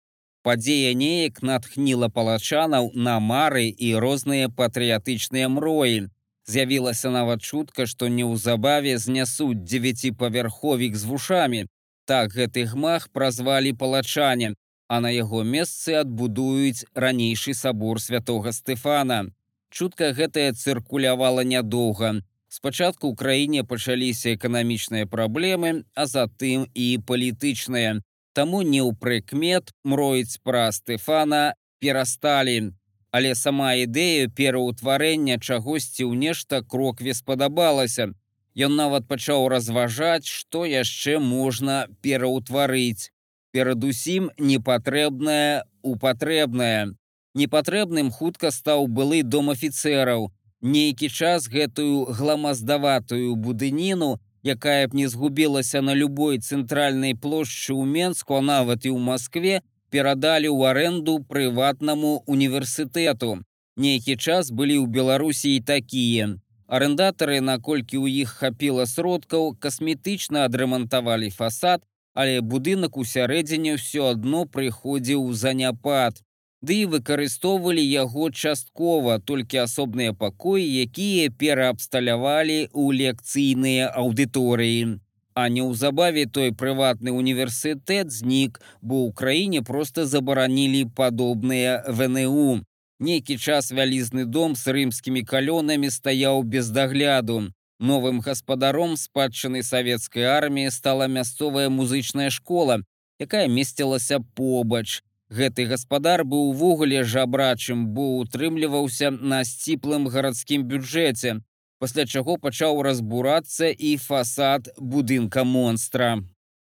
Падзея 0.43 0.95
неяк 0.99 1.43
натхніла 1.43 2.09
палачанаў 2.09 2.91
на 2.95 3.19
мары 3.21 3.67
і 3.71 3.95
розныя 4.05 4.49
патрыятычныя 4.49 5.49
мроі. 5.49 6.09
З'явілася 6.47 7.11
нават 7.11 7.43
чутка, 7.43 7.87
што 7.87 8.09
неўзабаве 8.09 8.99
знясуць 8.99 9.63
дзевяціпавярховік 9.63 10.97
з 10.97 11.05
вушамі. 11.05 11.61
Так 12.05 12.35
гэты 12.35 12.67
гмах 12.67 13.09
празвалі 13.15 13.73
палачане, 13.79 14.55
а 14.89 14.99
на 15.01 15.11
яго 15.15 15.45
месцы 15.47 15.95
адбудуюць 15.95 16.85
ранейшы 16.95 17.55
сабор 17.55 18.03
святого 18.03 18.51
Стэфана. 18.51 19.31
Чутка 19.71 20.11
гэтая 20.13 20.53
цыркулявала 20.53 21.47
нядоўга. 21.47 22.19
Спачатку 22.53 23.09
ў 23.09 23.17
краіне 23.17 23.61
пачаліся 23.65 24.35
эканамічныя 24.37 25.09
праблемы, 25.09 25.71
а 25.97 26.05
затым 26.05 26.67
і 26.77 27.01
палітычныя. 27.09 27.93
Таму 28.37 28.61
не 28.61 28.85
ў 28.85 28.93
прыкмет 28.93 29.73
мроіць 29.89 30.37
пра 30.45 30.69
Стэфана 30.77 31.57
перасталі. 31.81 32.77
Але 33.09 33.31
сама 33.41 33.71
ідэя 33.81 34.29
пераўтварэння 34.29 35.39
чагосьці 35.41 36.05
ў 36.05 36.13
нешта 36.13 36.61
крокве 36.61 37.17
спадабалася. 37.17 38.13
Ён 38.53 38.77
нават 38.77 39.09
пачаў 39.09 39.49
разважаць, 39.49 40.29
што 40.29 40.69
яшчэ 40.69 41.17
можна 41.25 41.89
пераўтварыць. 42.05 43.09
Перадусім 43.57 44.29
непатрэбнае 44.37 45.65
упатрэбнае. 45.81 46.93
Непатрэбным 47.33 48.13
хутка 48.13 48.53
стаў 48.53 48.93
былы 48.93 49.25
дом 49.25 49.49
афіцэраў. 49.57 50.29
Нейкі 50.63 51.09
час 51.11 51.49
гэтую 51.51 52.15
гламаздаватую 52.15 53.35
будыніну, 53.35 54.21
якая 54.47 54.87
б 54.87 54.95
не 54.95 55.09
згубілася 55.11 55.83
на 55.83 55.95
любой 55.95 56.39
цэнтральнай 56.39 57.19
плошчы 57.19 57.75
ў 57.75 57.83
Менску, 57.83 58.39
а 58.39 58.43
нават 58.47 58.87
і 58.87 58.95
ў 58.95 58.99
Маскве, 59.03 59.67
перадалі 59.91 60.47
ў 60.55 60.71
аренду 60.71 61.19
прыватнаму 61.27 62.23
універсітэту. 62.31 63.43
Нейкі 63.75 64.15
час 64.15 64.55
былі 64.55 64.79
ў 64.79 64.87
Беларусі 64.87 65.59
і 65.59 65.67
такія. 65.67 66.39
Арендатары, 66.71 67.43
наколькі 67.43 67.99
ў 67.99 68.23
іх 68.23 68.39
хапіла 68.39 68.87
сродкаў, 68.87 69.59
касметычна 69.59 70.47
адрамантавалі 70.47 71.35
фасад, 71.35 71.83
але 72.15 72.39
будынак 72.39 72.95
у 72.95 73.03
сярэдзіне 73.03 73.83
ўсё 73.83 74.15
адно 74.15 74.47
прыходзіў 74.47 75.27
у 75.27 75.35
заняпад 75.35 76.23
ды 76.63 76.83
і 76.83 76.91
выкарыстоўвалі 76.95 77.83
яго 77.83 78.31
часткова 78.31 79.19
толькі 79.19 79.63
асобныя 79.67 80.15
пакоі, 80.15 80.63
якія 80.63 81.31
пераабсталявалі 81.31 82.59
ў 82.71 82.87
лекцыйныя 83.03 83.91
аўдыторыі. 83.91 84.99
А 85.35 85.49
неўзабаве 85.49 86.27
той 86.27 86.53
прыватны 86.53 87.11
універсітэт 87.11 88.13
знік, 88.13 88.61
бо 88.81 89.09
ў 89.09 89.17
краіне 89.17 89.63
проста 89.63 90.07
забаранілі 90.07 90.85
падобныя 90.95 91.83
ВНУ. 91.89 92.63
Нейкі 93.03 93.39
час 93.39 93.73
вялізны 93.75 94.25
дом 94.25 94.55
з 94.55 94.71
рымскімі 94.77 95.27
калёнамі 95.27 95.91
стаяў 95.91 96.45
без 96.47 96.71
дагляду. 96.71 97.51
Новым 97.83 98.21
гаспадаром 98.23 98.95
спадчыны 98.95 99.65
савецкай 99.67 100.31
арміі 100.31 100.71
стала 100.71 101.09
мясцовая 101.11 101.67
музычная 101.67 102.31
школа, 102.31 102.79
якая 103.19 103.49
месцілася 103.49 104.21
побач. 104.39 105.03
Гэты 105.33 105.65
гаспадар 105.65 106.25
быў 106.29 106.51
увогуле 106.53 107.05
жабрачым, 107.09 107.87
бо 107.97 108.19
утрымліваўся 108.21 109.09
на 109.11 109.45
сціплым 109.49 110.09
гарадскім 110.13 110.69
бюджэце. 110.69 111.41
пасля 111.83 112.05
чаго 112.07 112.37
пачаў 112.43 112.81
разбурацца 112.87 113.69
і 113.87 113.97
фасад 114.03 114.69
будынка 114.79 115.43
монстра. 115.43 116.11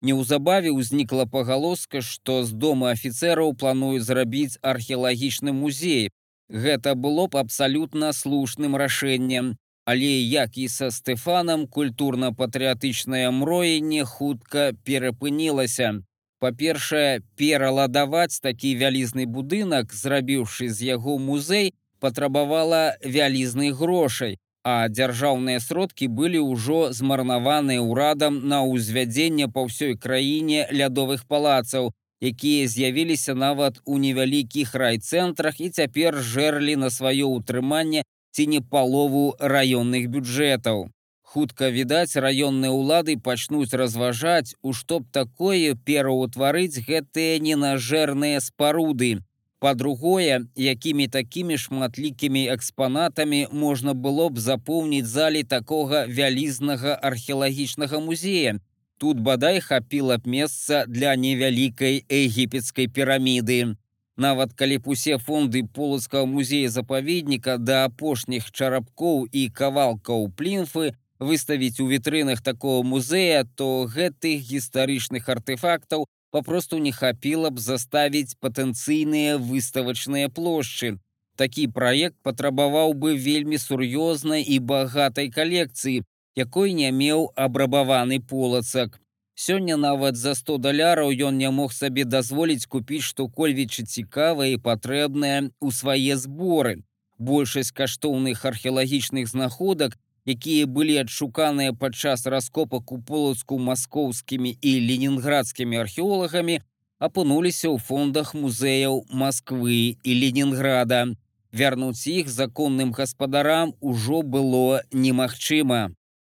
Неўзабаве 0.01 0.71
ўзнікла 0.73 1.25
пагалоска, 1.35 2.01
што 2.01 2.37
з 2.47 2.57
дома 2.63 2.89
афіцэраў 2.95 3.53
плануюць 3.53 4.07
зрабіць 4.07 4.57
археалагічны 4.71 5.53
музей. 5.53 6.09
Гэта 6.49 6.95
было 6.95 7.27
б 7.27 7.37
абсалютна 7.43 8.11
слушным 8.21 8.79
рашэннем, 8.81 9.53
але 9.85 10.11
як 10.25 10.57
і 10.57 10.67
са 10.77 10.89
Стэфанам 10.89 11.67
культурна-патрыятычнае 11.77 13.29
мроенне 13.29 14.03
хутка 14.05 14.73
перапынілася. 14.89 16.01
Па-першае, 16.39 17.21
пераладаваць 17.39 18.39
такі 18.43 18.75
вялізны 18.75 19.25
будынак, 19.25 19.93
зрабіўшы 19.93 20.69
з 20.69 20.95
яго 20.95 21.17
музей, 21.17 21.73
патрабавала 21.99 22.95
вялізных 23.03 23.77
грошай, 23.79 24.37
а 24.65 24.89
дзяржаўныя 24.89 25.59
сродкі 25.61 26.07
былі 26.09 26.41
ўжо 26.41 26.91
змарнаваныя 26.91 27.81
ўрадам 27.85 28.41
на 28.49 28.65
ўзвядзенне 28.65 29.47
па 29.47 29.63
ўсёй 29.69 29.93
краіне 29.95 30.65
лядовых 30.71 31.23
палацаў, 31.29 31.93
якія 32.21 32.67
з'явіліся 32.67 33.35
нават 33.37 33.79
у 33.85 33.97
невялікіх 34.01 34.73
райцэнтрах 34.73 35.61
і 35.61 35.69
цяпер 35.69 36.17
жэрлі 36.17 36.75
на 36.81 36.89
сваё 36.89 37.29
ўтрыманне 37.37 38.03
ці 38.35 38.47
не 38.51 38.59
палову 38.59 39.37
раённых 39.39 40.09
бюджэтаў. 40.09 40.89
Хутка 41.35 41.67
відаць, 41.67 42.15
раённыя 42.15 42.71
ўлады 42.71 43.19
пачнуць 43.19 43.75
разважаць, 43.75 44.55
у 44.63 44.71
што 44.71 45.03
б 45.03 45.11
такое 45.11 45.75
пераўтварыць 45.75 46.79
гэтыя 46.87 47.43
ненажэрныя 47.43 48.39
спаруды, 48.39 49.19
Па-другое, 49.59 50.47
якімі 50.55 51.07
такімі 51.07 51.57
шматлікімі 51.57 52.45
экспанатамі 52.55 53.41
можна 53.51 53.93
было 54.07 54.29
б 54.29 54.39
запоўніць 54.39 55.11
залі 55.11 55.43
такога 55.43 56.05
вялізнага 56.07 56.95
археалагічнага 57.11 57.99
музея. 57.99 58.57
Тут 58.97 59.19
бадай 59.19 59.59
хапіла 59.59 60.17
б 60.17 60.27
месца 60.39 60.83
для 60.87 61.15
невялікай 61.15 62.03
егіпецкай 62.07 62.87
піраміды. 62.87 63.75
Нават 64.15 64.53
калі 64.53 64.77
б 64.77 64.95
усе 64.95 65.17
фонды 65.17 65.67
полацкага 65.67 66.25
музея 66.25 66.69
запаведніка 66.69 67.57
да 67.57 67.85
апошніх 67.91 68.51
чарапкоў 68.51 69.25
і 69.31 69.49
кавалкаў 69.49 70.31
плінфы 70.31 70.95
выставіць 71.25 71.79
у 71.79 71.87
вітрынах 71.89 72.41
такого 72.41 72.83
музея, 72.83 73.43
то 73.55 73.89
гэтых 73.89 74.45
гістарычных 74.51 75.29
артефактаў 75.29 76.05
попросту 76.31 76.77
не 76.77 76.91
хапіла 76.91 77.49
б 77.49 77.59
заставіць 77.59 78.37
патэнцыйныя 78.39 79.37
выставачныя 79.37 80.29
плошчы. 80.29 80.97
Такі 81.35 81.67
праект 81.67 82.15
патрабаваў 82.23 82.93
бы 82.93 83.15
вельмі 83.15 83.57
сур'ёзнай 83.59 84.43
і 84.43 84.59
багатай 84.59 85.31
калекцыі, 85.31 86.03
якой 86.35 86.73
не 86.73 86.91
меў 86.91 87.31
абрабаваны 87.35 88.19
полацак. 88.19 88.99
Сёння 89.35 89.75
нават 89.75 90.15
за 90.15 90.33
100 90.35 90.57
даляраў 90.63 91.11
ён 91.11 91.37
не 91.37 91.49
мог 91.51 91.73
сабе 91.75 92.05
дазволіць 92.05 92.67
купіць 92.71 93.03
што-кольвічы 93.03 93.83
цікавае 93.83 94.53
і 94.53 94.61
патрэбнае 94.67 95.51
ў 95.59 95.69
свае 95.75 96.15
зборы. 96.15 96.83
Большасць 97.19 97.75
каштоўных 97.75 98.45
археалагічных 98.47 99.27
знаходак 99.27 99.99
якія 100.25 100.65
былі 100.65 100.97
адшуканыя 101.05 101.73
падчас 101.73 102.25
раскопак 102.25 102.91
у 102.91 102.97
полацку 103.01 103.59
маскоўскімі 103.59 104.57
і 104.61 104.71
ленінградскімі 104.89 105.77
археолагамі, 105.85 106.61
апынуліся 106.99 107.69
ў 107.69 107.77
фондах 107.77 108.33
музеяў 108.33 109.05
Масквы 109.11 109.97
і 110.01 110.11
Ленінграда. 110.21 111.13
Вярнуць 111.55 112.07
іх 112.07 112.27
законным 112.27 112.91
гаспадарам 112.91 113.75
ужо 113.79 114.21
было 114.23 114.81
немагчыма. 114.91 115.93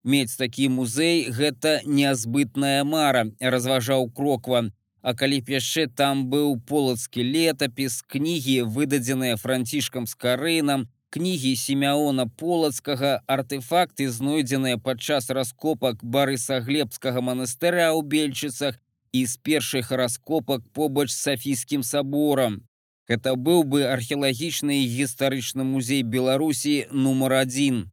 Мець 0.04 0.36
такі 0.38 0.70
музей 0.70 1.30
гэта 1.30 1.80
нязбытная 1.86 2.84
мара, 2.84 3.32
разважаў 3.39 4.10
кроква. 4.12 4.70
А 5.06 5.13
калі 5.13 5.39
б 5.46 5.54
яшчэ 5.56 5.86
там 5.88 6.25
быў 6.34 6.58
полацкі 6.65 7.22
летапіс, 7.22 8.01
кнігі, 8.10 8.65
выдадзеныя 8.65 9.38
францішкам 9.38 10.10
з 10.10 10.13
карынам, 10.17 10.88
кнігі 11.15 11.56
семяона 11.56 12.28
полацкага 12.28 13.23
артефакты 13.32 14.10
знойдзеныя 14.12 14.75
падчас 14.78 15.30
раскопак 15.32 16.04
барысаглебскага 16.04 17.23
манастыра 17.23 17.88
ў 17.95 18.04
бельчыцах 18.04 18.75
і 19.15 19.21
з 19.23 19.39
першых 19.39 19.95
раскопак 19.95 20.67
побач 20.75 21.08
з 21.15 21.19
сафійскім 21.23 21.88
саборам. 21.88 22.67
Гэта 23.08 23.36
быў 23.39 23.63
бы 23.63 23.88
археалагічны 23.88 24.82
і 24.84 24.91
гістарычны 24.91 25.63
музей 25.63 26.04
Беларусі 26.04 26.75
нумар 26.91 27.39
адзін. 27.47 27.86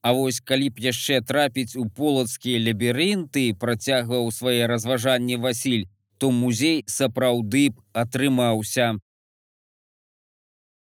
А 0.00 0.16
вось 0.16 0.40
калі 0.40 0.72
б 0.72 0.80
яшчэ 0.80 1.20
трапіць 1.20 1.76
у 1.76 1.84
полацкія 1.84 2.64
лабірынты, 2.64 3.52
працягваў 3.60 4.32
свае 4.32 4.64
разважанні 4.72 5.36
Васіль, 5.36 5.84
то 6.16 6.32
музей 6.32 6.80
сапраўды 6.88 7.76
б 7.76 7.82
атрымаўся. 7.92 8.96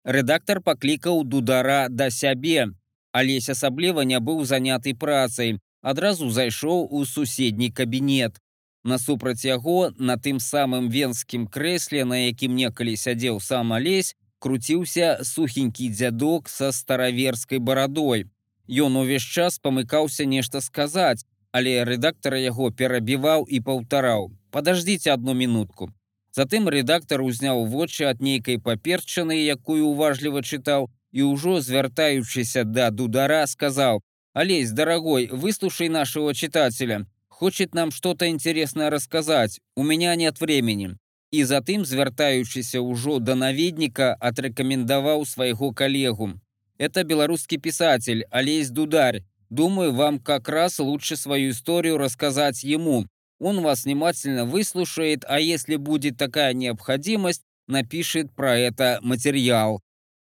Рэдактар 0.05 0.61
паклікаў 0.65 1.25
дудара 1.25 1.89
да 1.89 2.11
сябе. 2.11 2.69
Алесь 3.13 3.51
асабліва 3.53 4.01
не 4.09 4.19
быў 4.21 4.45
заняты 4.45 4.95
працай, 4.95 5.59
адразу 5.83 6.31
зайшоў 6.31 6.89
у 6.91 7.05
суседні 7.05 7.71
кабінет. 7.71 8.39
Насупраць 8.85 9.45
яго 9.45 9.93
на 9.99 10.17
тым 10.17 10.41
самым 10.41 10.89
венскім 10.89 11.47
крэсле, 11.47 12.05
на 12.05 12.17
якім 12.33 12.57
некалі 12.57 12.97
сядзеў 12.97 13.41
сам 13.41 13.73
алесь, 13.77 14.15
круціўся 14.39 15.21
сухенькі 15.23 15.91
дзядок 15.93 16.49
са 16.49 16.73
стараверскай 16.73 17.59
барадой. 17.59 18.25
Ён 18.69 18.97
увесь 18.97 19.27
час 19.27 19.59
памыкаўся 19.59 20.25
нешта 20.25 20.65
сказаць, 20.65 21.27
але 21.53 21.85
рэдактара 21.85 22.39
яго 22.41 22.71
перабіваў 22.71 23.45
і 23.45 23.61
паўтараў: 23.61 24.31
подождите 24.51 25.13
одну 25.13 25.35
минутку. 25.35 25.93
Затым 26.37 26.69
рэдактар 26.69 27.23
узняў 27.23 27.67
вочы 27.67 28.05
ад 28.07 28.21
нейкай 28.23 28.59
паперчаны, 28.59 29.35
якую 29.35 29.87
уважліва 29.91 30.43
чытаў, 30.43 30.89
і 31.13 31.23
ўжо 31.27 31.61
звяртаючыся 31.61 32.65
да 32.65 32.91
дудара 32.91 33.47
сказаў: 33.47 34.01
«Алесь, 34.33 34.71
дорогой, 34.71 35.27
выслушай 35.27 35.89
нашего 35.89 36.35
читателя. 36.35 37.07
Хочет 37.29 37.75
нам 37.75 37.91
что-то 37.91 38.29
интересное 38.29 38.91
рассказать. 38.91 39.61
У 39.75 39.83
меня 39.83 40.15
нет 40.15 40.41
времени. 40.41 40.97
І 41.31 41.45
затым, 41.45 41.85
звяртаючыся 41.85 42.81
ўжо 42.83 43.19
да 43.19 43.35
наведніка, 43.35 44.15
отрекомендаваў 44.21 45.27
свайго 45.27 45.73
калегу. 45.73 46.41
Это 46.79 47.05
беларускі 47.05 47.59
писатель 47.59 48.25
Алесь 48.31 48.71
Дударь. 48.71 49.23
Думаю, 49.49 49.93
вам 49.93 50.19
как 50.19 50.49
раз 50.49 50.79
лучше 50.79 51.17
свою 51.17 51.51
историю 51.51 51.99
рассказать 51.99 52.65
ему, 52.65 53.07
Он 53.41 53.63
вас 53.63 53.85
внимательно 53.85 54.45
выслушает, 54.45 55.25
а 55.27 55.41
если 55.41 55.77
будет 55.77 56.19
такая 56.19 56.53
необходимость, 56.53 57.43
напишет 57.67 58.31
про 58.33 58.57
это 58.59 58.99
материал. 59.03 59.81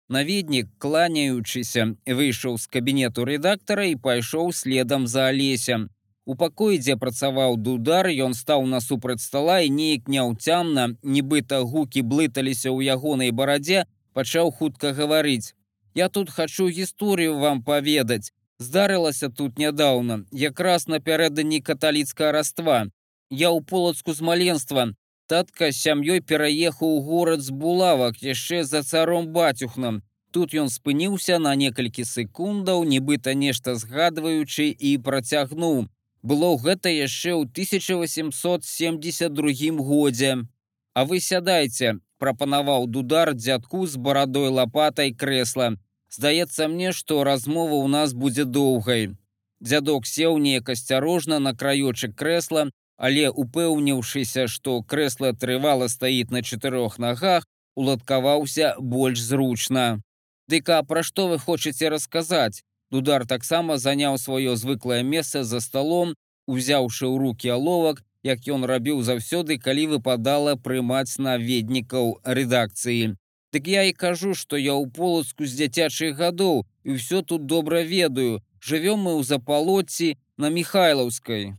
Наведнік, 0.10 0.68
кланяючыся, 0.80 1.96
выйшаў 2.06 2.58
з 2.58 2.68
кабінету 2.68 3.24
рэдактара 3.26 3.86
і 3.86 3.96
пайшоў 3.96 4.52
следам 4.52 5.08
за 5.08 5.28
алесем. 5.30 5.90
У 6.26 6.36
пакоі, 6.36 6.80
дзе 6.80 6.96
працаваў 6.98 7.58
дудар, 7.58 8.08
ён 8.08 8.34
стаў 8.34 8.66
насупраць 8.66 9.22
стала 9.22 9.60
і 9.62 9.70
неяк 9.70 10.08
няўцямна, 10.08 10.96
нібыта 11.04 11.62
гукі 11.62 12.02
блыталіся 12.02 12.72
ў 12.74 12.96
ягонай 12.98 13.32
барадзе, 13.32 13.86
пачаў 14.14 14.52
хутка 14.52 14.94
гаварыць. 14.94 15.54
Я 15.94 16.10
тут 16.10 16.30
хачу 16.30 16.68
гісторыю 16.70 17.38
вам 17.38 17.64
паведаць. 17.64 18.34
Здарылася 18.60 19.30
тут 19.30 19.60
нядаўна, 19.60 20.26
якраз 20.32 20.88
напярэдадні 20.88 21.62
каталіцкага 21.62 22.32
раства. 22.32 22.86
Я 23.34 23.50
ў 23.50 23.66
полацку 23.66 24.14
з 24.14 24.22
маленства. 24.22 24.94
Татка 25.26 25.74
з 25.74 25.82
сям'ёй 25.82 26.22
пераехаў 26.22 26.86
у 26.86 27.02
горад 27.02 27.42
з 27.42 27.50
булавак 27.50 28.22
яшчэ 28.22 28.62
за 28.64 28.86
царом 28.86 29.34
бацюхнам. 29.34 30.06
Тут 30.30 30.54
ён 30.54 30.70
спыніўся 30.70 31.42
на 31.42 31.58
некалькі 31.58 32.06
секундаў, 32.06 32.86
нібыта 32.86 33.34
нешта 33.34 33.74
згадваючы 33.74 34.70
і 34.70 35.02
працягнуў. 35.08 35.90
Было 36.22 36.54
гэта 36.62 36.94
яшчэ 36.94 37.34
ў 37.34 37.50
1872 37.50 39.82
годзе. 39.82 40.46
А 40.94 41.02
вы 41.10 41.18
сядайце, 41.20 41.98
прапанаваў 42.22 42.86
дудар 42.86 43.34
дзядку 43.34 43.90
з 43.90 43.98
барадой 43.98 44.54
лапатай 44.54 45.10
крэсла. 45.10 45.82
Здаецца 46.14 46.70
мне, 46.70 46.94
што 46.94 47.26
размова 47.26 47.82
ў 47.82 47.90
нас 47.90 48.14
будзе 48.14 48.46
доўгай. 48.46 49.18
Дзядок 49.58 50.06
сеў 50.06 50.38
неяк 50.38 50.70
асцярожна 50.70 51.40
на 51.40 51.58
краёчык 51.58 52.14
крэсла, 52.14 52.70
але 52.98 53.30
упэўніўшыся, 53.30 54.48
што 54.48 54.82
крэсла 54.82 55.34
трывала 55.34 55.90
стаіць 55.90 56.32
на 56.32 56.42
чатырох 56.42 57.00
нагах, 57.00 57.46
уладкаваўся 57.76 58.76
больш 58.80 59.22
зручна. 59.22 60.02
Дык 60.50 60.70
а 60.70 60.84
пра 60.84 61.04
што 61.04 61.28
вы 61.28 61.40
хочаце 61.40 61.90
расказаць? 61.90 62.62
Дудар 62.92 63.26
таксама 63.26 63.78
заняў 63.78 64.18
сваё 64.22 64.56
звыклае 64.56 65.02
месца 65.04 65.44
за 65.44 65.60
сталом, 65.60 66.14
узяўшы 66.46 67.08
ў 67.10 67.18
руки 67.18 67.48
аловак, 67.50 68.04
як 68.24 68.46
ён 68.48 68.66
рабіў 68.66 69.02
заўсёды, 69.02 69.58
калі 69.58 69.88
выпадала 69.98 70.56
прымаць 70.56 71.18
наведнікаў 71.18 72.22
рэдакцыі. 72.24 73.16
Дык 73.54 73.68
я 73.68 73.84
і 73.90 73.94
кажу, 73.94 74.34
што 74.34 74.58
я 74.58 74.78
ў 74.78 74.90
полацку 74.90 75.46
з 75.46 75.58
дзіцячых 75.58 76.18
гадоў 76.18 76.66
і 76.84 77.00
ўсё 77.00 77.22
тут 77.22 77.46
добра 77.46 77.82
ведаю, 77.82 78.42
жывём 78.62 79.10
мы 79.10 79.12
ў 79.18 79.24
запалоці 79.26 80.18
на 80.38 80.50
михайлаўскай 80.50 81.54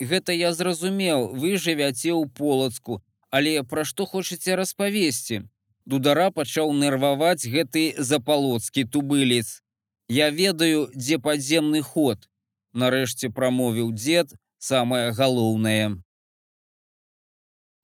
гэта 0.00 0.32
я 0.32 0.52
зразумеў 0.52 1.32
вы 1.34 1.56
жывяце 1.56 2.12
ў 2.12 2.28
полацку 2.30 3.02
але 3.30 3.62
пра 3.62 3.84
што 3.84 4.06
хочаце 4.06 4.56
распавесці? 4.56 5.42
Дудара 5.86 6.30
пачаў 6.30 6.72
нерваваць 6.72 7.46
гэты 7.46 7.94
запалоцкі 7.98 8.84
тубылец. 8.84 9.62
Я 10.08 10.30
ведаю 10.30 10.88
дзе 10.94 11.18
падземны 11.18 11.82
ход 11.82 12.26
нарэшце 12.72 13.30
прамовіў 13.36 13.92
дзед 13.92 14.34
самае 14.58 15.12
галоўнае. 15.12 15.96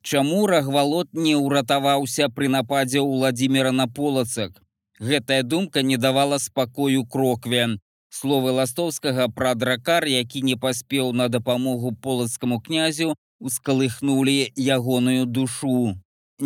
Чаму 0.03 0.47
рагвалот 0.51 1.15
не 1.15 1.37
ўратаваўся 1.39 2.29
пры 2.29 2.49
нападзе 2.49 3.01
ўладзіміра 3.01 3.71
на 3.71 3.87
полацак? 3.87 4.59
Гэтая 4.99 5.43
думка 5.43 5.83
не 5.83 5.97
давала 5.97 6.39
спакою 6.39 7.07
крокве 7.07 7.79
словы 8.19 8.53
ластоўскага 8.59 9.29
пра 9.41 9.55
дракар 9.65 10.07
які 10.13 10.43
не 10.49 10.57
паспеў 10.65 11.13
на 11.21 11.29
дапамогу 11.29 11.93
полацкаму 12.07 12.61
князю 12.69 13.15
ускалыхнули 13.41 14.37
ягоную 14.57 15.27
душу 15.27 15.77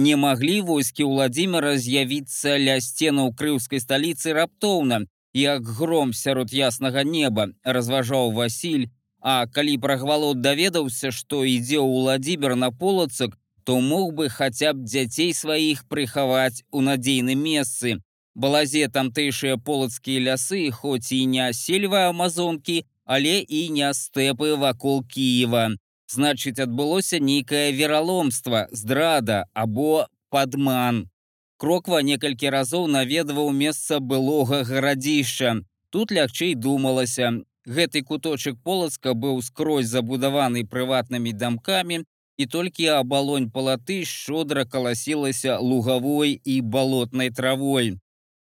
не 0.06 0.16
маглі 0.26 0.56
войскі 0.70 1.08
ўладзіміра 1.10 1.76
з'явіцца 1.86 2.58
ля 2.66 2.80
сценаў 2.88 3.32
крыўскай 3.40 3.82
сталіцы 3.84 4.36
раптоўна 4.38 5.02
як 5.36 5.72
гром 5.80 6.12
сярод 6.24 6.52
яснага 6.52 7.04
неба 7.16 7.50
разважаў 7.78 8.32
Васіль 8.38 8.86
А 9.28 9.46
калі 9.46 9.72
прагвалот 9.82 10.40
даведаўся 10.40 11.10
што 11.10 11.42
ідзе 11.42 11.80
ў 11.82 11.88
уладзібер 12.00 12.54
на 12.54 12.70
полацак 12.70 13.32
то 13.66 13.80
мог 13.86 14.12
бы 14.14 14.28
хаця 14.30 14.70
б 14.72 14.86
дзяцей 14.86 15.32
сваіх 15.34 15.82
прыхаваць 15.90 16.62
у 16.70 16.82
надзейным 16.88 17.42
месцы. 17.42 17.96
Балазе 18.36 18.88
тамтэйшыя 18.92 19.56
полацкія 19.56 20.20
лясы, 20.24 20.68
хоць 20.70 21.08
і 21.16 21.24
не 21.34 21.46
сельва 21.56 22.02
амазонкі, 22.12 22.84
але 23.06 23.40
і 23.40 23.60
не 23.72 23.88
стэпы 23.96 24.50
вакол 24.60 25.00
Киева. 25.08 25.70
Значыць, 26.12 26.60
адбылося 26.60 27.18
нейкае 27.18 27.72
вераломства, 27.72 28.68
здрада 28.70 29.46
або 29.54 30.04
падман. 30.28 31.08
Кроква 31.56 32.02
некалькі 32.04 32.52
разоў 32.52 32.86
наведваў 32.92 33.50
месца 33.56 34.00
былога 34.00 34.62
гарадзішча. 34.68 35.56
Тут 35.88 36.12
лягчэй 36.12 36.54
думалася. 36.54 37.32
Гэты 37.64 38.04
куточак 38.04 38.60
полацка 38.62 39.14
быў 39.16 39.40
скрозь 39.42 39.88
забудаваны 39.88 40.68
прыватнымі 40.68 41.32
дамкамі, 41.32 42.04
і 42.36 42.44
толькі 42.46 42.92
абалонь 43.00 43.48
палаты 43.50 44.04
шчодра 44.04 44.68
каласілася 44.68 45.56
лугавой 45.58 46.36
і 46.44 46.60
балотнай 46.60 47.30
травой. 47.30 47.96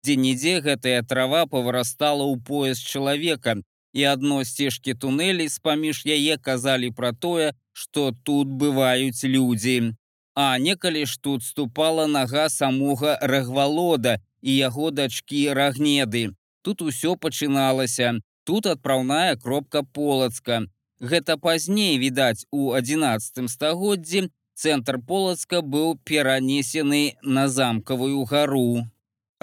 Дзе-нідзе 0.04 0.60
гэтая 0.60 1.02
трава 1.08 1.46
павырастала 1.48 2.26
ў 2.28 2.36
пояс 2.44 2.80
чалавека, 2.80 3.56
і 3.94 4.04
адно 4.10 4.44
сцежкі 4.44 4.96
тунэлі 5.00 5.48
з-паміж 5.48 6.04
яе 6.04 6.36
казалі 6.38 6.89
пра 6.98 7.13
тое, 7.26 7.54
што 7.72 8.12
тут 8.28 8.52
бываюць 8.63 9.24
людзі. 9.24 9.94
А 10.36 10.58
некалі 10.58 11.06
ж 11.06 11.22
тут 11.22 11.44
ступала 11.44 12.08
нага 12.08 12.50
самога 12.50 13.18
рагвалода 13.22 14.20
і 14.42 14.56
яго 14.56 14.92
дачкі 14.92 15.54
рагнеды. 15.54 16.36
Тут 16.63 16.82
усё 16.82 17.16
пачыналася. 17.16 18.20
Тут 18.44 18.66
адпраўная 18.66 19.36
кропка 19.36 19.84
полацка. 19.84 20.63
Гэта 21.00 21.38
пазней 21.38 21.98
відаць 21.98 22.46
у 22.52 22.72
11 22.76 23.50
стагоддзі 23.50 24.28
цэнтр 24.56 25.00
полацка 25.08 25.62
быў 25.62 25.96
перанесены 26.04 27.16
на 27.22 27.48
замкавую 27.48 28.26
гару. 28.26 28.84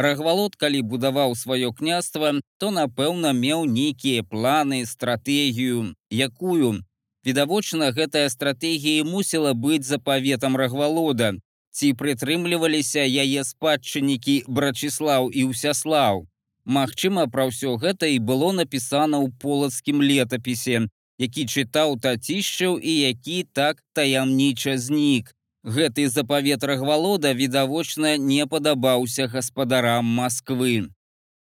Рагвалот, 0.00 0.56
калі 0.56 0.80
будаваў 0.90 1.34
сваё 1.36 1.72
княства, 1.76 2.32
то 2.56 2.70
напэўна 2.72 3.32
меў 3.36 3.66
нейкія 3.68 4.22
планы, 4.24 4.86
стратэгію, 4.86 5.92
якую. 6.08 6.80
Відавочна, 7.26 7.90
гэтая 7.92 8.28
стратэгія 8.32 9.04
мусіла 9.04 9.52
быць 9.52 9.84
запаветам 9.84 10.56
рагвалода. 10.56 11.36
Ці 11.76 11.92
прытрымліваліся 12.00 13.04
яе 13.04 13.44
спадчыннікі 13.44 14.36
Брачыслаў 14.48 15.28
і 15.28 15.44
Усяслаў. 15.52 16.24
Магчыма, 16.64 17.26
пра 17.28 17.52
ўсё 17.52 17.76
гэта 17.76 18.08
і 18.08 18.24
было 18.24 18.56
напісана 18.56 19.20
ў 19.20 19.36
полацкім 19.36 20.00
летапісе, 20.00 20.88
які 21.20 21.44
чытаў 21.44 22.00
тацішчаў 22.00 22.80
і 22.80 22.92
які 23.04 23.44
так 23.52 23.84
таямніча 23.92 24.78
знік. 24.80 25.36
Гэты 25.62 26.08
запавет 26.08 26.64
рагвалода 26.64 27.32
відавочна 27.32 28.16
не 28.16 28.46
падабаўся 28.46 29.26
гаспадарам 29.28 30.04
Масквы. 30.04 30.88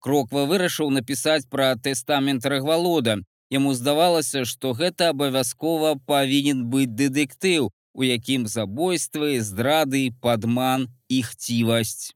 Кроква 0.01 0.47
вырашыў 0.49 0.89
напісаць 0.91 1.45
пра 1.51 1.77
тэстамент 1.77 2.47
рагвалода. 2.47 3.21
Яму 3.51 3.75
здавалася, 3.75 4.45
што 4.45 4.73
гэта 4.73 5.13
абавязкова 5.13 6.01
павінен 6.09 6.65
быць 6.73 6.89
дэдэктыў, 6.89 7.69
у 7.95 8.03
якім 8.03 8.47
забойствы, 8.47 9.41
здрады, 9.41 10.13
падман 10.21 10.89
і 11.09 11.23
хцівасць. 11.23 12.13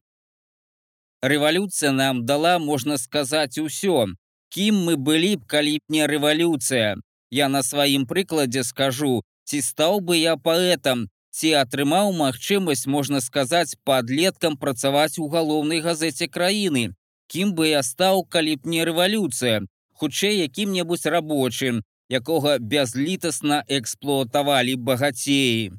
Рэвалюцыя 1.22 1.92
нам 1.92 2.24
дала, 2.24 2.59
можна 2.59 2.96
сказаць, 2.96 3.59
усё. 3.59 4.09
Кім 4.48 4.85
мы 4.88 4.96
былі 4.96 5.37
б, 5.37 5.44
калі 5.46 5.76
б 5.76 5.83
не 5.88 6.07
рэвалюцыя. 6.07 6.96
Я 7.31 7.48
на 7.48 7.62
сваім 7.62 8.05
прыкладзе 8.07 8.64
скажу, 8.64 9.24
ці 9.44 9.61
стаў 9.61 10.00
бы 10.00 10.16
я 10.16 10.37
паэтам, 10.37 11.09
ці 11.32 11.52
атрымаў 11.58 12.12
магчымасць, 12.12 12.86
можна 12.86 13.20
сказаць, 13.24 13.76
падлеткам 13.88 14.56
працаваць 14.56 15.18
у 15.18 15.28
галоўнай 15.32 15.80
газеце 15.80 16.28
краіны. 16.28 16.92
Кім 17.32 17.54
бы 17.56 17.68
я 17.72 17.82
стаў, 17.82 18.24
калі 18.28 18.56
б 18.60 18.68
не 18.68 18.84
рэвалюцыя, 18.84 19.64
хутчэй 19.96 20.44
якім-небудзь 20.44 21.08
рабочым, 21.16 21.82
якога 22.12 22.58
бязлітасна 22.60 23.64
эксплуатавалі 23.68 24.76
багацеі. 24.76 25.72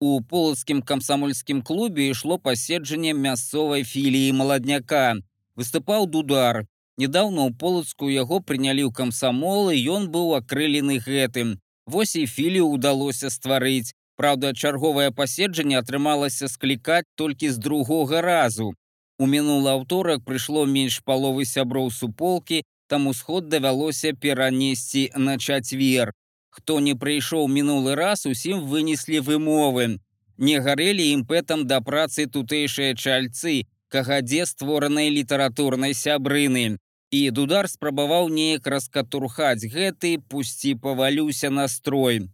У 0.00 0.20
полацкім 0.22 0.82
камсамольскім 0.82 1.62
клубе 1.62 2.10
ішло 2.10 2.38
паседжанне 2.38 3.14
мясцовай 3.14 3.82
філіі 3.82 4.36
маладняка. 4.40 5.16
Выступаў 5.56 6.06
дудар, 6.06 6.68
Недаўно 6.98 7.46
ў 7.46 7.54
полацку 7.54 8.10
яго 8.10 8.40
прынялі 8.42 8.82
ў 8.88 8.90
камсамол 8.90 9.70
і 9.70 9.78
ён 9.96 10.06
быў 10.14 10.34
акрылены 10.38 10.98
гэтым. 11.04 11.54
Вось 11.86 12.18
і 12.18 12.26
філію 12.26 12.74
ўдалося 12.74 13.30
стварыць. 13.30 13.94
Праўда, 14.18 14.50
чарговае 14.52 15.10
паседжанне 15.14 15.78
атрымалася 15.78 16.48
склікаць 16.50 17.06
толькі 17.14 17.50
з 17.54 17.58
другога 17.62 18.20
разу. 18.20 18.72
У 19.18 19.26
мінулы 19.26 19.70
аўторак 19.70 20.24
прыйшло 20.26 20.64
менш 20.66 20.98
паловы 21.06 21.44
сяброў 21.46 21.90
суполкі, 21.94 22.62
там 22.88 23.06
усход 23.06 23.48
давялося 23.48 24.12
перанесці 24.12 25.10
на 25.16 25.38
чацвер. 25.38 26.12
Хто 26.50 26.80
не 26.80 26.94
прыйшоў 26.94 27.46
мінулы 27.46 27.94
раз, 27.94 28.26
усім 28.26 28.66
вынеслі 28.66 29.20
вымовы. 29.20 29.98
Не 30.38 30.58
гарэлі 30.66 31.06
імпэтам 31.14 31.66
да 31.70 31.80
працы 31.80 32.26
тутэйшыя 32.26 32.94
чальцы, 32.94 33.66
кагадзе 33.88 34.46
створанай 34.46 35.10
літаратурнай 35.10 35.94
сябрыны. 35.94 36.78
І 37.10 37.30
дудар 37.30 37.68
спрабаваў 37.70 38.28
неяк 38.28 38.66
раскатурхаць 38.66 39.64
гэты, 39.74 40.18
пусці 40.28 40.74
павалюся 40.74 41.50
настрой. 41.50 42.28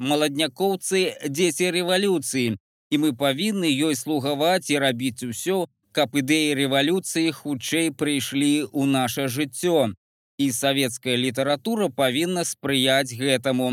Маладнякоўцы 0.00 1.00
дзеці 1.28 1.66
рэвалюцыі, 1.76 2.56
і 2.90 2.98
мы 3.02 3.12
павінны 3.12 3.68
ёй 3.68 3.94
слугаваць 4.00 4.72
і 4.72 4.80
рабіць 4.80 5.28
усё, 5.28 5.68
каб 5.92 6.16
ідэі 6.16 6.56
рэвалюцыі 6.60 7.34
хутчэй 7.36 7.90
прыйшлі 7.92 8.52
ў 8.72 8.82
наше 8.96 9.28
жыццё. 9.28 9.92
І 10.40 10.46
савецкая 10.56 11.16
літаратура 11.20 11.90
павінна 11.92 12.46
спрыяць 12.48 13.12
гэтаму, 13.12 13.68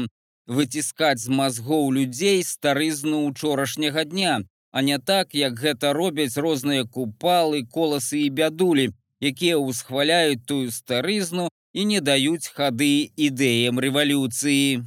выціскаць 0.48 1.24
з 1.24 1.32
мазгоў 1.40 1.92
людзей 1.96 2.44
старызну 2.44 3.24
учорашняга 3.28 4.04
дня, 4.04 4.44
а 4.72 4.82
не 4.82 5.00
так, 5.00 5.34
як 5.34 5.56
гэта 5.60 5.94
робяць 5.94 6.36
розныя 6.36 6.84
купалы, 6.84 7.64
коласы 7.64 8.28
і 8.28 8.30
бядулі, 8.30 8.92
якія 9.22 9.64
ўсхваляюць 9.64 10.44
тую 10.46 10.72
старызну 10.72 11.48
і 11.74 11.86
не 11.86 12.02
даюць 12.02 12.52
хады 12.52 12.92
ідэям 13.16 13.80
рэвалюцыі. 13.80 14.84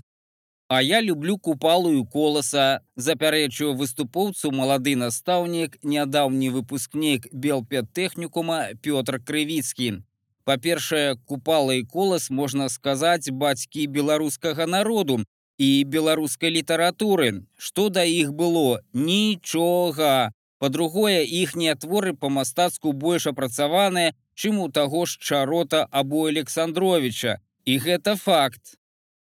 А 0.71 0.83
я 0.83 1.01
люблю 1.03 1.37
купалую 1.37 2.05
коласа, 2.07 2.83
запярэчыў 2.95 3.73
выступоўцу 3.75 4.53
малады 4.55 4.93
настаўнік, 4.95 5.75
нядаўні 5.83 6.51
выпускнік 6.55 7.27
белпедтэхнікума 7.35 8.59
Пётр 8.79 9.19
Крывіцкі. 9.19 10.07
Па-першае, 10.47 11.19
купала 11.27 11.75
і 11.75 11.83
колас 11.83 12.31
можна 12.31 12.69
сказаць 12.69 13.35
бацькі 13.35 13.89
беларускага 13.91 14.71
народу 14.71 15.19
і 15.59 15.83
беларускай 15.91 16.55
літаратуры. 16.55 17.43
Што 17.59 17.91
да 17.91 18.07
іх 18.07 18.31
было? 18.31 18.79
Нічога. 18.95 20.31
Па-другое, 20.63 21.27
іхнія 21.27 21.75
творы 21.75 22.15
па-мастацку 22.15 22.93
больш 22.93 23.27
апрацаваныя, 23.27 24.15
чым 24.39 24.63
у 24.63 24.71
таго 24.71 25.03
ж 25.07 25.19
чарота 25.19 25.89
або 25.91 26.29
Александровича. 26.31 27.41
І 27.67 27.83
гэта 27.83 28.15
факт. 28.15 28.79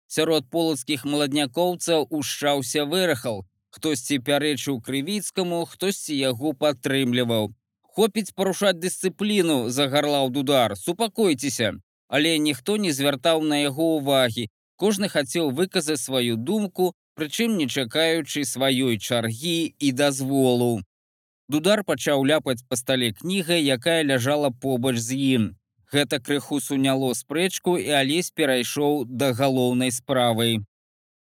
Сярод 0.07 0.51
полацкіх 0.51 1.05
маладнякоўцаў 1.05 2.07
ушчаўся 2.11 2.85
вырахал. 2.85 3.45
Хтосьці 3.71 4.19
пярэчыў 4.19 4.81
крывіцкаму, 4.81 5.65
хтосьці 5.65 6.15
яго 6.15 6.53
падтрымліваў. 6.53 7.51
Хопіць 7.83 8.33
парушаць 8.35 8.79
дысцыпліну, 8.79 9.69
загарлаў 9.69 10.31
дудар, 10.31 10.77
супакойцеся. 10.77 11.75
але 12.09 12.39
ніхто 12.39 12.77
не 12.77 12.93
звяртаў 12.93 13.43
на 13.43 13.59
яго 13.63 13.99
ўвагі. 13.99 14.49
Кожны 14.77 15.09
хацеў 15.09 15.51
выказаць 15.51 16.03
сваю 16.03 16.37
думку, 16.37 16.93
прычым 17.17 17.57
не 17.57 17.67
чакаючы 17.67 18.45
сваёй 18.45 18.99
чаргі 18.99 19.75
і 19.79 19.93
дазволу. 19.93 20.83
Дудар 21.49 21.83
пачаў 21.85 22.27
ляпаць 22.27 22.63
па 22.69 22.77
стале 22.77 23.13
кніга, 23.13 23.57
якая 23.57 24.03
ляжала 24.03 24.51
побач 24.51 24.97
з 24.99 25.17
ім. 25.17 25.45
Гэта 25.93 26.19
крыху 26.21 26.61
суняло 26.61 27.13
спрэчку 27.15 27.77
і 27.79 27.91
алесь 28.01 28.31
перайшоў 28.31 29.05
да 29.07 29.33
галоўнай 29.33 29.93
справы. 29.93 30.65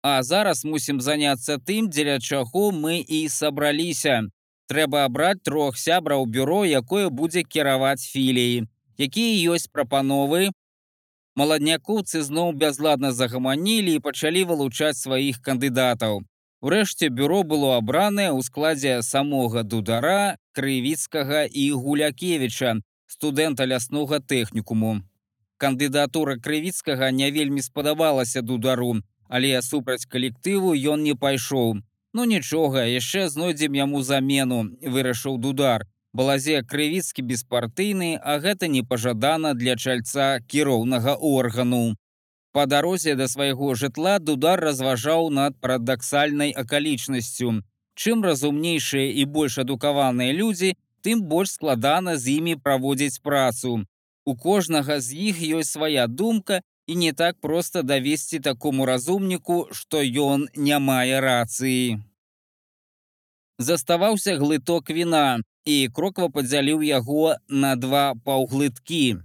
А 0.04 0.21
зараз 0.24 0.63
мусім 0.65 1.02
заняцца 1.02 1.58
тым, 1.58 1.89
дзеля 1.89 2.19
чаго 2.19 2.71
мы 2.71 3.02
і 3.02 3.28
сабраліся. 3.30 4.21
Трэба 4.69 5.06
абраць 5.06 5.43
трох 5.43 5.78
сябраў 5.78 6.26
бюро, 6.26 6.65
якое 6.65 7.10
будзе 7.10 7.43
кіраваць 7.43 8.06
філіі. 8.06 8.65
Якія 8.97 9.54
ёсць 9.54 9.69
прапановы, 9.71 10.52
Маладнякоўцы 11.39 12.21
зноў 12.28 12.52
бязладна 12.62 13.12
загаманілі 13.15 13.95
і 13.95 14.04
пачалі 14.04 14.43
вылучаць 14.50 15.00
сваіх 15.00 15.39
кандыдатаў. 15.45 16.21
Урэшце 16.62 17.08
бюро 17.10 17.43
было 17.52 17.78
абранае 17.78 18.30
ў 18.36 18.43
складзе 18.43 19.00
самога 19.02 19.63
дудара, 19.63 20.36
крывіцкага 20.52 21.45
і 21.47 21.63
гулякевіча, 21.84 22.76
студэнта 23.12 23.67
ляснога 23.71 24.19
тэхнікуму. 24.34 24.91
Кандыдатура 25.62 26.38
крывіцкага 26.45 27.12
не 27.12 27.30
вельмі 27.32 27.62
спадабалася 27.62 28.41
дудару, 28.41 28.91
але 29.28 29.62
супраць 29.62 30.06
калектыву 30.06 30.76
ён 30.93 31.04
не 31.08 31.15
пайшоў. 31.15 31.82
Ну 32.13 32.26
нічога, 32.26 32.86
яшчэ 32.89 33.30
знойдзем 33.30 33.76
яму 33.80 34.02
замену, 34.04 34.62
вырашыў 34.95 35.38
дудар, 35.38 35.88
Балазе 36.13 36.60
крывіцкі 36.71 37.24
беспартыйны, 37.24 38.19
а 38.19 38.39
гэта 38.43 38.67
непажадана 38.67 39.54
для 39.56 39.78
чальца 39.78 40.39
кіроўнага 40.54 41.15
органу. 41.15 41.95
Па 42.52 42.65
дарозе 42.67 43.15
да 43.15 43.30
свайго 43.32 43.76
жытла 43.80 44.19
дудар 44.19 44.60
разважаў 44.60 45.30
над 45.32 45.56
парадаксальнай 45.63 46.52
акалічнасцю. 46.52 47.54
Чым 47.95 48.26
разумнейшыя 48.28 49.08
і 49.24 49.26
больш 49.38 49.58
адукаваныя 49.63 50.36
людзі, 50.36 50.76
тым 51.06 51.24
больш 51.32 51.56
складана 51.58 52.18
з 52.18 52.38
імі 52.38 52.56
праводзіць 52.56 53.22
працу. 53.24 53.86
У 54.26 54.36
кожнага 54.36 55.00
з 55.02 55.18
іх 55.30 55.42
ёсць 55.42 55.74
свая 55.74 56.08
думка 56.08 56.62
і 56.88 56.96
не 56.96 57.12
так 57.14 57.40
проста 57.42 57.82
давесці 57.82 58.40
такому 58.40 58.86
разумніку, 58.86 59.68
што 59.72 60.02
ён 60.02 60.48
не 60.56 60.78
мае 60.80 61.22
рацыі. 61.22 62.02
Заставаўся 63.58 64.38
глыток 64.42 64.90
віна, 64.90 65.42
і 65.66 65.90
кроква 65.94 66.30
падзяліў 66.30 66.82
яго 66.82 67.36
на 67.48 67.76
два 67.76 68.14
паўглыткі. 68.26 69.22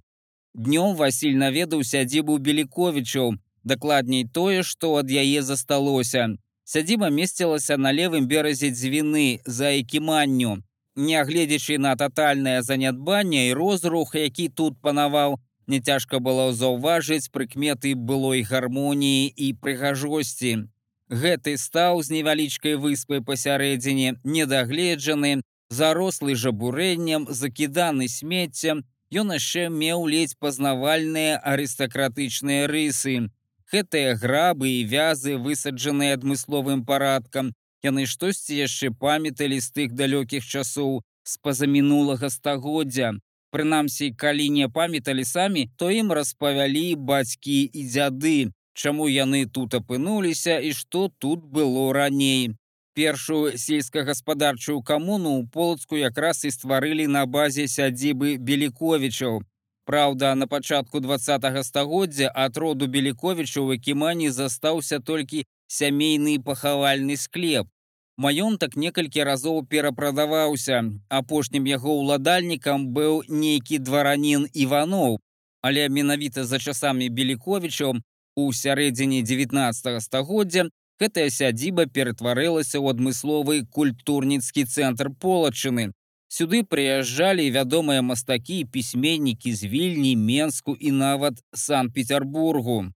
Днём 0.54 0.96
Васіль 0.96 1.36
наведаў 1.36 1.84
сядзібу 1.84 2.38
Беліковічаў, 2.38 3.36
дакладней 3.64 4.24
тое, 4.24 4.62
што 4.62 4.96
ад 5.00 5.10
яе 5.10 5.42
засталося. 5.42 6.36
Сядзіба 6.64 7.10
месцілася 7.10 7.76
на 7.76 7.92
левым 7.92 8.26
беразе 8.26 8.70
дзвіны 8.70 9.40
за 9.44 9.72
экіманню. 9.80 10.62
Нягледзячы 10.96 11.76
на 11.78 11.92
татальнае 11.96 12.62
занядбанне 12.62 13.48
і 13.48 13.52
розрух, 13.52 14.14
які 14.14 14.48
тут 14.48 14.80
панаваў, 14.80 15.36
няцяжка 15.66 16.20
было 16.20 16.52
заўважыць 16.52 17.28
прыкметы 17.28 17.92
былой 17.94 18.40
гармоніі 18.42 19.28
і 19.28 19.52
прыгажосці. 19.60 20.72
Гэты 21.12 21.58
стаў 21.60 22.02
з 22.02 22.16
невялічкай 22.16 22.80
выспай 22.80 23.20
пасярэдзіне, 23.20 24.16
недагледжаны, 24.24 25.42
зарослы 25.68 26.34
жабурэннем, 26.34 27.28
закіданы 27.28 28.08
смеццем, 28.08 28.82
ён 29.12 29.36
яшчэ 29.36 29.68
меў 29.68 30.06
ледзь 30.08 30.34
пазнавальныя 30.40 31.36
арыстакратычныя 31.38 32.66
рысы. 32.66 33.28
Гэтыя 33.70 34.16
грабы 34.16 34.80
і 34.80 34.84
вязы, 34.84 35.36
высаджаныя 35.36 36.16
адмысловым 36.16 36.86
парадкам, 36.86 37.52
яны 37.86 38.06
штосьці 38.12 38.58
яшчэ 38.58 38.90
памяталі 39.06 39.60
з 39.60 39.72
тых 39.78 39.94
далёкіх 40.00 40.44
часоў 40.44 41.00
з 41.22 41.38
пазамінулага 41.42 42.30
стагоддзя. 42.30 43.14
Прынамсі, 43.54 44.12
калі 44.22 44.50
не 44.58 44.68
памяталі 44.68 45.24
самі, 45.24 45.66
то 45.76 45.90
ім 45.90 46.12
распавялі 46.18 46.86
бацькі 47.10 47.58
і 47.72 47.82
дзяды, 47.88 48.36
чаму 48.74 49.08
яны 49.08 49.46
тут 49.46 49.74
апынуліся 49.80 50.60
і 50.60 50.72
што 50.76 51.08
тут 51.18 51.44
было 51.58 51.92
раней 51.96 52.54
першую 52.96 53.58
сельскагаспадарчую 53.60 54.80
камуну 54.80 55.36
ў 55.36 55.48
полацку 55.52 56.00
якраз 56.00 56.44
і 56.48 56.50
стварылі 56.54 57.04
на 57.12 57.26
базе 57.28 57.68
сядзібы 57.68 58.40
беліковічаў. 58.40 59.44
Праўда, 59.86 60.34
на 60.34 60.48
пачатку 60.48 61.00
два 61.04 61.18
стагоддзя 61.20 62.32
ад 62.34 62.56
роду 62.56 62.88
беліковічу 62.88 63.68
ў 63.68 63.76
экімані 63.76 64.32
застаўся 64.32 64.98
толькі 64.98 65.44
сямейны 65.68 66.40
пахавальны 66.42 67.20
склеп. 67.20 67.68
Маёнтак 68.16 68.76
некалькі 68.76 69.24
разоў 69.28 69.60
перапрадаваўся. 69.68 70.78
Апошнім 71.08 71.66
яго 71.68 72.00
ўладальнікам 72.00 72.88
быў 72.96 73.20
нейкі 73.28 73.78
дваранін 73.78 74.48
Іваноў, 74.54 75.20
але 75.60 75.88
менавіта 75.88 76.44
за 76.44 76.58
часамі 76.58 77.08
беліковічаў 77.12 78.00
у 78.36 78.52
сярэдзіне 78.52 79.20
19 79.20 80.00
стагоддзя 80.00 80.68
гэтая 81.00 81.28
сядзіба 81.28 81.86
ператварылася 81.92 82.80
ў 82.80 82.96
адмысловы 82.96 83.68
культурніцкі 83.68 84.64
цэнтр 84.64 85.12
полачыны. 85.20 85.92
Сюды 86.28 86.64
прыязджалі 86.64 87.44
вядомыя 87.52 88.02
мастакі 88.02 88.60
і 88.60 88.68
пісьменнікі 88.76 89.52
з 89.52 89.68
вільні, 89.72 90.16
Менску 90.16 90.74
і 90.74 90.90
нават 90.90 91.44
Сан-Петербургу. 91.54 92.90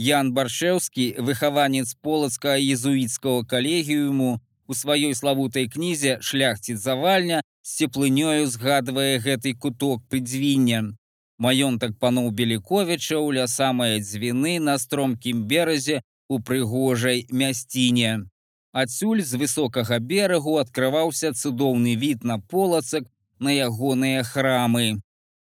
Ян 0.00 0.32
Баршеўскі, 0.34 1.04
выхаванец 1.20 1.94
полацкага 2.02 2.58
езуіцкага 2.58 3.44
калегіуму, 3.46 4.40
у 4.66 4.74
сваёй 4.74 5.14
славутай 5.14 5.68
кнізе 5.68 6.18
шляхціц 6.20 6.78
завальня 6.80 7.40
з 7.62 7.70
цеплынёю 7.78 8.46
згадвае 8.46 9.18
гэты 9.18 9.54
куток 9.54 10.02
прыдзвіння. 10.08 10.94
Маёнтак 11.38 11.98
паноў 11.98 12.30
Беліковічаў 12.30 13.32
ля 13.36 13.46
самыя 13.50 13.98
дзвіны 13.98 14.60
на 14.60 14.78
стромкім 14.78 15.44
беразе 15.50 16.02
у 16.28 16.38
прыгожай 16.40 17.26
мясціне. 17.30 18.26
Адсюль 18.72 19.22
з 19.22 19.38
высокага 19.38 19.98
берагу 19.98 20.58
адкрываўся 20.58 21.32
цудоўны 21.32 21.94
від 21.94 22.24
на 22.24 22.38
полацак 22.38 23.04
на 23.38 23.50
ягоныя 23.54 24.22
храмы. 24.22 25.00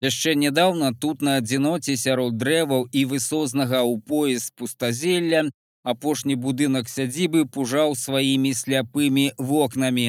Яшчэ 0.04 0.34
нядаўна 0.36 0.92
тут 0.92 1.22
на 1.22 1.36
адзіноце 1.40 1.96
сярод 1.96 2.36
дрэваў 2.36 2.88
і 2.92 3.04
высознага 3.12 3.80
ў 3.80 4.00
пояс 4.04 4.50
пустазелля 4.52 5.48
апошні 5.92 6.34
будынак 6.46 6.90
сядзібы 6.90 7.46
пужаў 7.56 7.94
сваімі 7.94 8.52
сляпымі 8.62 9.26
вокнамі. 9.38 10.08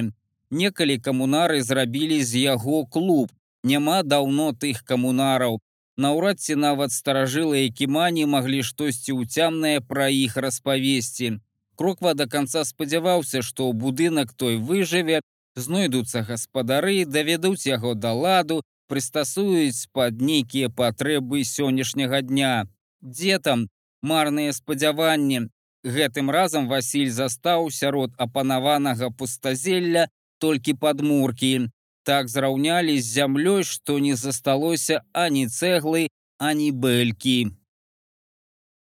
Некалі 0.50 0.98
камунары 0.98 1.62
зрабілі 1.70 2.20
з 2.24 2.44
яго 2.50 2.86
клуб. 2.86 3.32
Няма 3.64 4.02
даўно 4.04 4.52
тых 4.54 4.84
камунараў, 4.90 5.58
Наўрад 5.98 6.40
ці 6.40 6.56
нават 6.62 6.94
старажылыя 6.94 7.70
кімані 7.74 8.26
маглі 8.30 8.62
штосьці 8.62 9.18
ўцямнае 9.18 9.82
пра 9.82 10.10
іх 10.14 10.38
распавесці. 10.38 11.30
Кроква 11.78 12.14
да 12.14 12.28
канца 12.30 12.62
спадзяваўся, 12.70 13.42
што 13.42 13.72
будынак 13.74 14.34
той 14.34 14.62
выжыве, 14.62 15.22
знойдуцца 15.58 16.22
гаспадары, 16.22 17.02
даведуць 17.06 17.66
яго 17.66 17.96
да 17.98 18.14
ладу, 18.14 18.62
прыстасуюць 18.88 19.90
пад 19.92 20.22
нейкія 20.22 20.70
патрэбы 20.70 21.42
сённяшняга 21.42 22.22
дня. 22.22 22.70
Дзе 23.02 23.42
там 23.42 23.66
марныя 24.02 24.54
спадзяванні. 24.54 25.50
Гэтым 25.84 26.32
разам 26.32 26.68
Васіль 26.68 27.12
застаў 27.12 27.70
сярод 27.72 28.14
апанаванага 28.18 29.10
пустазелля 29.10 30.08
толькі 30.40 30.74
падмуркі 30.74 31.70
так 32.08 32.30
зраўнялі 32.32 32.96
з 33.00 33.06
зямлёй, 33.06 33.64
што 33.68 34.00
не 34.00 34.16
засталося 34.16 35.02
ані 35.12 35.48
цэглы, 35.48 36.08
ані 36.40 36.72
бэлькі. 36.72 37.52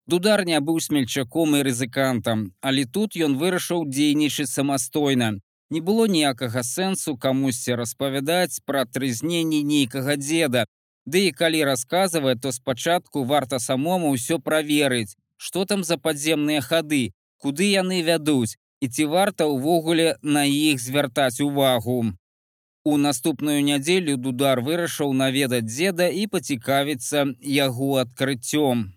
Дудар 0.07 0.45
не 0.47 0.59
быў 0.63 0.79
смельчаком 0.79 1.57
і 1.57 1.63
рызыкантам, 1.67 2.45
але 2.61 2.85
тут 2.85 3.19
ён 3.19 3.35
вырашыў 3.41 3.83
дзейнічаць 3.91 4.49
самастойна. 4.49 5.35
Не 5.69 5.81
было 5.81 6.07
ніякага 6.07 6.63
сэнсу 6.63 7.17
камусьці 7.25 7.75
распавядаць 7.81 8.63
пра 8.65 8.85
трызненні 8.85 9.61
нейкага 9.63 10.15
дзеда. 10.15 10.63
Ды 11.05 11.27
і 11.27 11.35
калі 11.35 11.61
расказвае, 11.67 12.35
то 12.39 12.51
спачатку 12.55 13.23
варта 13.23 13.59
самому 13.59 14.15
ўсё 14.15 14.39
праверыць, 14.39 15.13
што 15.39 15.65
там 15.65 15.83
за 15.87 15.97
падземныя 16.05 16.61
хады, 16.69 17.03
куды 17.39 17.71
яны 17.71 18.03
вядуць 18.03 18.59
і 18.83 18.87
ці 18.87 19.05
варта 19.15 19.47
ўвогуле 19.47 20.07
на 20.21 20.43
іх 20.45 20.79
звяртаць 20.83 21.39
увагу. 21.43 21.99
У 22.83 22.97
наступную 22.97 23.59
нядзелю 23.63 24.15
дудар 24.25 24.61
вырашыў 24.67 25.11
наведаць 25.21 25.67
дзеда 25.67 26.07
і 26.21 26.27
пацікавіцца 26.35 27.25
яго 27.55 27.89
адкрыццём. 28.03 28.87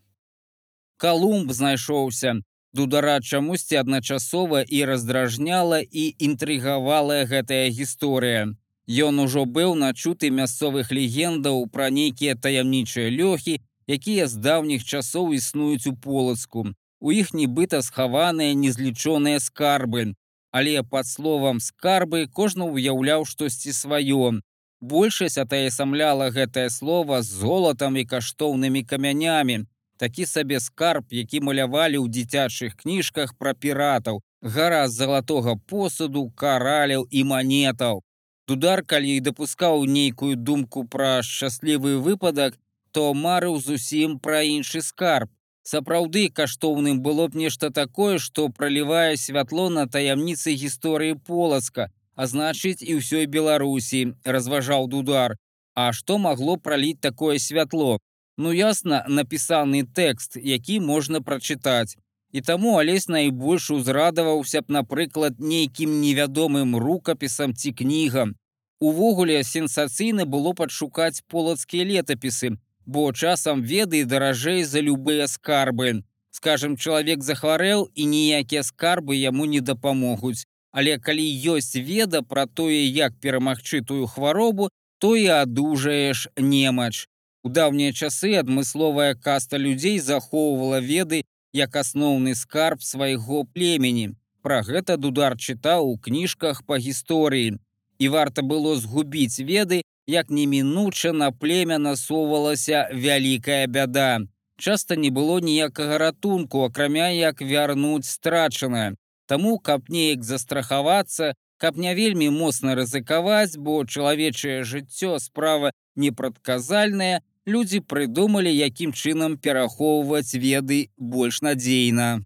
Калумб 0.96 1.52
знайшоўся. 1.52 2.40
Дудара 2.72 3.20
чамусьці 3.20 3.76
адначасова 3.76 4.62
і 4.62 4.84
раздражняла 4.88 5.80
і 5.82 6.04
інтрыгавала 6.26 7.18
гэтая 7.32 7.68
гісторыя. 7.78 8.54
Ён 8.88 9.20
ужо 9.24 9.44
быў 9.44 9.74
начуты 9.74 10.30
мясцовых 10.30 10.90
легендаў 10.90 11.66
пра 11.74 11.90
нейкія 11.90 12.34
таямнічыя 12.34 13.12
лёхі, 13.12 13.60
якія 13.86 14.26
з 14.28 14.36
даўніх 14.36 14.84
часоў 14.84 15.34
існуюць 15.34 15.86
у 15.86 15.96
полацку. 15.96 16.66
У 17.00 17.12
іх 17.12 17.34
нібыта 17.34 17.82
схаваныя 17.82 18.54
незлічоныя 18.54 19.40
скарбы. 19.40 20.14
Але 20.52 20.82
пад 20.82 21.06
словам 21.06 21.60
скарбы 21.60 22.26
кожны 22.28 22.68
ўяўляў 22.68 23.24
штосьці 23.24 23.72
сваё. 23.72 24.40
Большасць 24.80 25.38
атаясамляла 25.38 26.30
гэтае 26.30 26.68
слово 26.70 27.22
з 27.22 27.42
золатам 27.42 27.96
і 27.96 28.04
каштоўнымі 28.04 28.82
камянямі. 28.84 29.64
Такі 29.96 30.26
сабе 30.26 30.60
скарб, 30.60 31.04
які 31.14 31.40
малявалі 31.40 31.98
ў 32.02 32.10
дзіцячых 32.10 32.74
кніжках 32.76 33.34
пра 33.38 33.54
піратаў, 33.54 34.18
гара 34.42 34.88
з 34.88 34.98
залатога 34.98 35.54
посуду, 35.70 36.30
караляў 36.34 37.06
і 37.10 37.22
манетаў. 37.24 38.02
Дудар, 38.48 38.82
калі 38.82 39.20
дапускаў 39.20 39.84
нейкую 39.86 40.34
думку 40.36 40.82
пра 40.84 41.22
шчаслівы 41.22 42.02
выпадак, 42.02 42.58
то 42.92 43.12
марыў 43.14 43.58
зусім 43.60 44.18
пра 44.18 44.42
іншы 44.56 44.82
скарб. 44.82 45.30
Сапраўды 45.62 46.28
каштоўным 46.28 47.00
было 47.02 47.28
б 47.28 47.38
нешта 47.38 47.70
такое, 47.70 48.18
што 48.18 48.48
пралівае 48.48 49.16
святло 49.16 49.68
на 49.70 49.86
таямніцы 49.86 50.54
гісторыі 50.62 51.14
полацка, 51.26 51.88
а 52.14 52.26
значыць 52.26 52.82
і 52.82 52.98
ўсёй 52.98 53.26
Беларусі, 53.26 54.14
разважаў 54.24 54.88
дудар. 54.94 55.36
А 55.74 55.92
што 55.92 56.18
магло 56.18 56.56
праліць 56.56 57.00
такое 57.00 57.38
святло? 57.38 57.98
Ну 58.36 58.52
ясна, 58.52 59.04
напісаны 59.08 59.84
тэкст, 59.86 60.36
які 60.36 60.80
можна 60.80 61.20
прачытаць. 61.20 61.96
І 62.32 62.40
таму 62.40 62.78
алесь 62.80 63.08
найбольш 63.08 63.70
узрадаваўся 63.70 64.62
б, 64.62 64.72
напрыклад, 64.72 65.38
нейкім 65.38 66.00
невядомым 66.00 66.76
рукапісам 66.76 67.54
ці 67.54 67.72
кнігам. 67.72 68.34
Увогуле 68.80 69.44
сенсацыйна 69.44 70.24
было 70.26 70.52
падшукаць 70.58 71.22
полацкія 71.28 71.84
летапісы, 71.84 72.56
бо 72.86 73.12
часам 73.12 73.62
веды 73.62 74.04
даражэй 74.04 74.62
за 74.64 74.80
любыя 74.80 75.26
скарбы. 75.26 76.02
Скажем, 76.30 76.76
чалавек 76.76 77.22
захварэў 77.22 77.88
і 77.94 78.06
ніякія 78.06 78.62
скарбы 78.62 79.16
яму 79.16 79.44
не 79.44 79.60
дапамогуць. 79.60 80.44
Але 80.72 80.96
калі 80.98 81.24
ёсць 81.54 81.76
веда 81.76 82.22
пра 82.22 82.46
тое, 82.46 82.88
як 82.88 83.18
перамагчы 83.20 83.82
тую 83.84 84.06
хваробу, 84.06 84.70
то 84.98 85.16
і 85.16 85.26
адужаеш 85.26 86.28
немач. 86.36 87.08
У 87.44 87.50
даўнія 87.50 87.92
часы 87.92 88.32
адмысловая 88.40 89.14
каста 89.14 89.58
людзей 89.58 89.98
захоўвала 89.98 90.80
веды 90.80 91.22
як 91.52 91.76
асноўны 91.76 92.34
скарб 92.34 92.82
свайго 92.82 93.44
племені. 93.44 94.14
Пра 94.42 94.62
гэта 94.62 94.96
дудар 94.96 95.36
чытаў 95.36 95.90
у 95.92 95.98
кніжках 95.98 96.62
па 96.66 96.78
гісторыі. 96.78 97.58
І 97.98 98.08
варта 98.08 98.42
было 98.42 98.74
згубіць 98.76 99.38
веды, 99.38 99.82
як 100.12 100.30
немінуча 100.30 101.12
на 101.12 101.30
племя 101.32 101.78
насоўвалася 101.78 102.88
вялікая 102.92 103.66
бяда. 103.66 104.20
Часта 104.56 104.96
не 104.96 105.10
было 105.10 105.40
ніякага 105.40 105.98
ратунку, 105.98 106.62
акрамя 106.64 107.08
як 107.10 107.40
вярнуць 107.40 108.06
страчанае. 108.06 108.94
Таму, 109.26 109.58
каб 109.58 109.88
неяк 109.88 110.22
застрахавацца, 110.22 111.34
каб 111.56 111.78
не 111.78 111.94
вельмі 111.94 112.28
моцна 112.30 112.74
рызыкаваць, 112.74 113.56
бо 113.56 113.84
чалавечае 113.84 114.62
жыццё 114.62 115.18
справа 115.18 115.72
непрадказальная, 115.96 117.22
людзі 117.46 117.80
прыдумалі, 117.80 118.52
якім 118.52 118.92
чынам 118.92 119.38
перахоўваць 119.38 120.34
веды 120.34 120.90
больш 120.96 121.40
надзейна. 121.42 122.22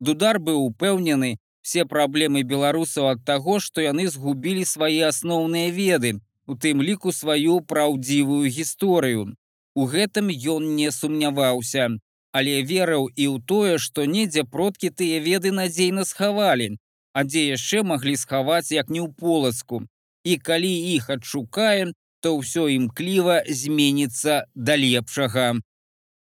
Дудар 0.00 0.38
быў 0.38 0.62
упэўнены, 0.70 1.36
все 1.62 1.84
праблемы 1.84 2.42
беларусаў 2.42 3.08
ад 3.12 3.24
таго, 3.24 3.58
што 3.60 3.84
яны 3.84 4.08
згубілі 4.08 4.64
свае 4.64 5.08
асноўныя 5.08 5.72
веды, 5.74 6.20
у 6.48 6.56
тым 6.56 6.80
ліку 6.82 7.12
сваю 7.12 7.60
праўдзівую 7.60 8.48
гісторыю. 8.48 9.36
У 9.76 9.84
гэтым 9.92 10.32
ён 10.32 10.74
не 10.80 10.90
сумняваўся, 10.90 11.88
але 12.32 12.54
верыў 12.72 13.06
і 13.12 13.24
ў 13.28 13.36
тое, 13.44 13.74
што 13.78 14.08
недзе 14.08 14.44
продкі 14.56 14.90
тыя 14.90 15.20
веды 15.20 15.52
надзейна 15.52 16.08
схавалі, 16.08 16.68
а 17.12 17.24
дзе 17.28 17.44
яшчэ 17.52 17.84
маглі 17.84 18.16
схаваць 18.16 18.72
як 18.72 18.88
не 18.88 19.04
ў 19.04 19.12
полацку. 19.12 19.84
І 20.24 20.40
калі 20.48 20.72
іх 20.96 21.10
адшукаем, 21.14 21.92
то 22.20 22.34
ўсё 22.40 22.66
імкліва 22.74 23.44
зменіцца 23.46 24.42
да 24.54 24.74
лепшага. 24.74 25.60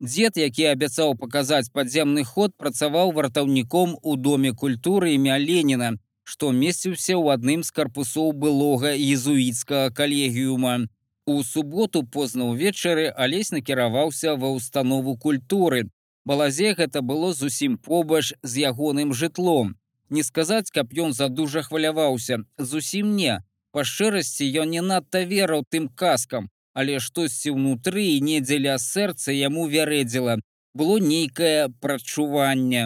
Дзед, 0.03 0.37
які 0.37 0.65
абяцаў 0.75 1.15
паказаць 1.19 1.71
падземны 1.73 2.23
ход, 2.23 2.55
працаваў 2.57 3.11
вартаўніком 3.17 3.97
у 4.01 4.15
доме 4.15 4.51
культуры 4.53 5.15
імя 5.15 5.37
Леніна, 5.39 5.95
што 6.23 6.51
месціўся 6.51 7.13
ў 7.19 7.35
адным 7.35 7.63
з 7.63 7.71
карпусоў 7.77 8.31
былога 8.33 8.95
езуіцкага 8.95 9.91
калегіума. 9.91 10.87
У 11.25 11.43
суботу 11.43 12.03
позна 12.03 12.49
ўвечары 12.51 13.07
алесь 13.25 13.51
накіраваўся 13.55 14.35
ва 14.39 14.51
ўстанову 14.55 15.15
культуры. 15.17 15.87
Балазе 16.25 16.73
гэта 16.79 17.01
было 17.01 17.33
зусім 17.33 17.77
побач 17.77 18.33
з 18.43 18.67
ягоным 18.67 19.13
жытлом. 19.13 19.75
Не 20.09 20.23
сказаць, 20.23 20.71
каб 20.71 20.91
ён 20.93 21.13
задужа 21.13 21.63
хваляваўся, 21.63 22.43
зусім 22.57 23.15
не. 23.15 23.39
Па 23.71 23.83
шчырасці 23.83 24.47
ён 24.61 24.69
не 24.69 24.81
надта 24.81 25.23
верыў 25.23 25.63
тым 25.69 25.87
казкам, 25.89 26.49
але 26.73 26.99
штосьці 26.99 27.55
ўнутры 27.55 28.03
і 28.15 28.19
не 28.21 28.39
дзеля 28.41 28.77
сэрца 28.77 29.33
яму 29.33 29.65
вярэдзіла. 29.67 30.37
Было 30.73 30.97
нейкае 30.99 31.69
прачуванне. 31.81 32.83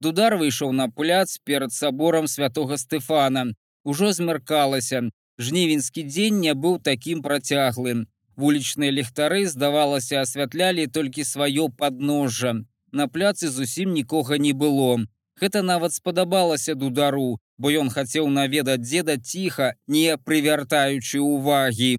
Дудар 0.00 0.36
выйшаў 0.38 0.72
на 0.72 0.88
пляц 0.88 1.38
перад 1.44 1.72
саборам 1.72 2.28
святого 2.28 2.78
Стефана. 2.78 3.54
Ужо 3.84 4.12
змяркалася. 4.12 5.10
Жнівеньскі 5.38 6.02
дзень 6.02 6.40
не 6.40 6.54
быў 6.54 6.78
такім 6.82 7.22
працяглым. 7.22 8.06
Вулічныя 8.36 8.94
ліхтары, 8.94 9.46
здавалася, 9.50 10.22
асвятлялі 10.22 10.86
толькі 10.86 11.26
сваё 11.26 11.68
падножжа. 11.68 12.54
На 12.92 13.08
пляцы 13.08 13.50
зусім 13.50 13.92
нікога 13.92 14.38
не 14.38 14.52
было. 14.52 15.02
Гэта 15.40 15.62
нават 15.62 15.94
спадабалася 15.94 16.74
дудару, 16.74 17.38
бо 17.58 17.70
ён 17.70 17.90
хацеў 17.90 18.30
наведаць 18.30 18.82
дзеда 18.82 19.18
ціха, 19.18 19.74
не 19.86 20.16
прывяртаючы 20.16 21.18
ўвагі. 21.18 21.98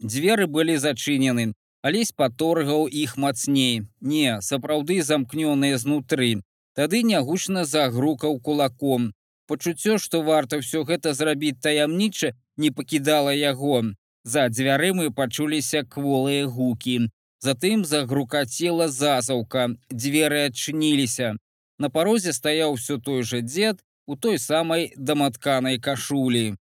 Дзверы 0.00 0.46
былі 0.46 0.76
зачынены, 0.76 1.52
алесь 1.82 2.12
паторгаў 2.12 2.88
іх 2.88 3.16
мацней. 3.16 3.88
Не, 4.00 4.40
сапраўды 4.40 5.00
замкнёныя 5.02 5.76
знутры. 5.76 6.40
Тады 6.78 7.02
нягучна 7.02 7.64
загрукаў 7.64 8.38
кулаком. 8.38 9.10
Пачуццё, 9.50 9.98
што 9.98 10.22
варта 10.22 10.60
ўсё 10.62 10.84
гэта 10.86 11.10
зрабіць 11.20 11.58
таямніча, 11.58 12.30
не 12.56 12.70
пакідала 12.70 13.34
яго. 13.34 13.82
За 14.22 14.46
дзвярымы 14.46 15.10
пачуліся 15.10 15.82
кволыя 15.82 16.46
гукі. 16.46 17.10
Затым 17.42 17.82
загрукацела 17.84 18.86
засаўка, 18.86 19.74
дзверы 19.90 20.46
адчыніліся. 20.50 21.34
На 21.82 21.90
парозе 21.90 22.32
стаяў 22.32 22.78
усё 22.78 23.02
той 23.02 23.22
жа 23.22 23.42
дзед 23.42 23.82
у 24.06 24.14
той 24.14 24.38
самай 24.38 24.90
даматканай 24.96 25.78
кашулі. 25.82 26.56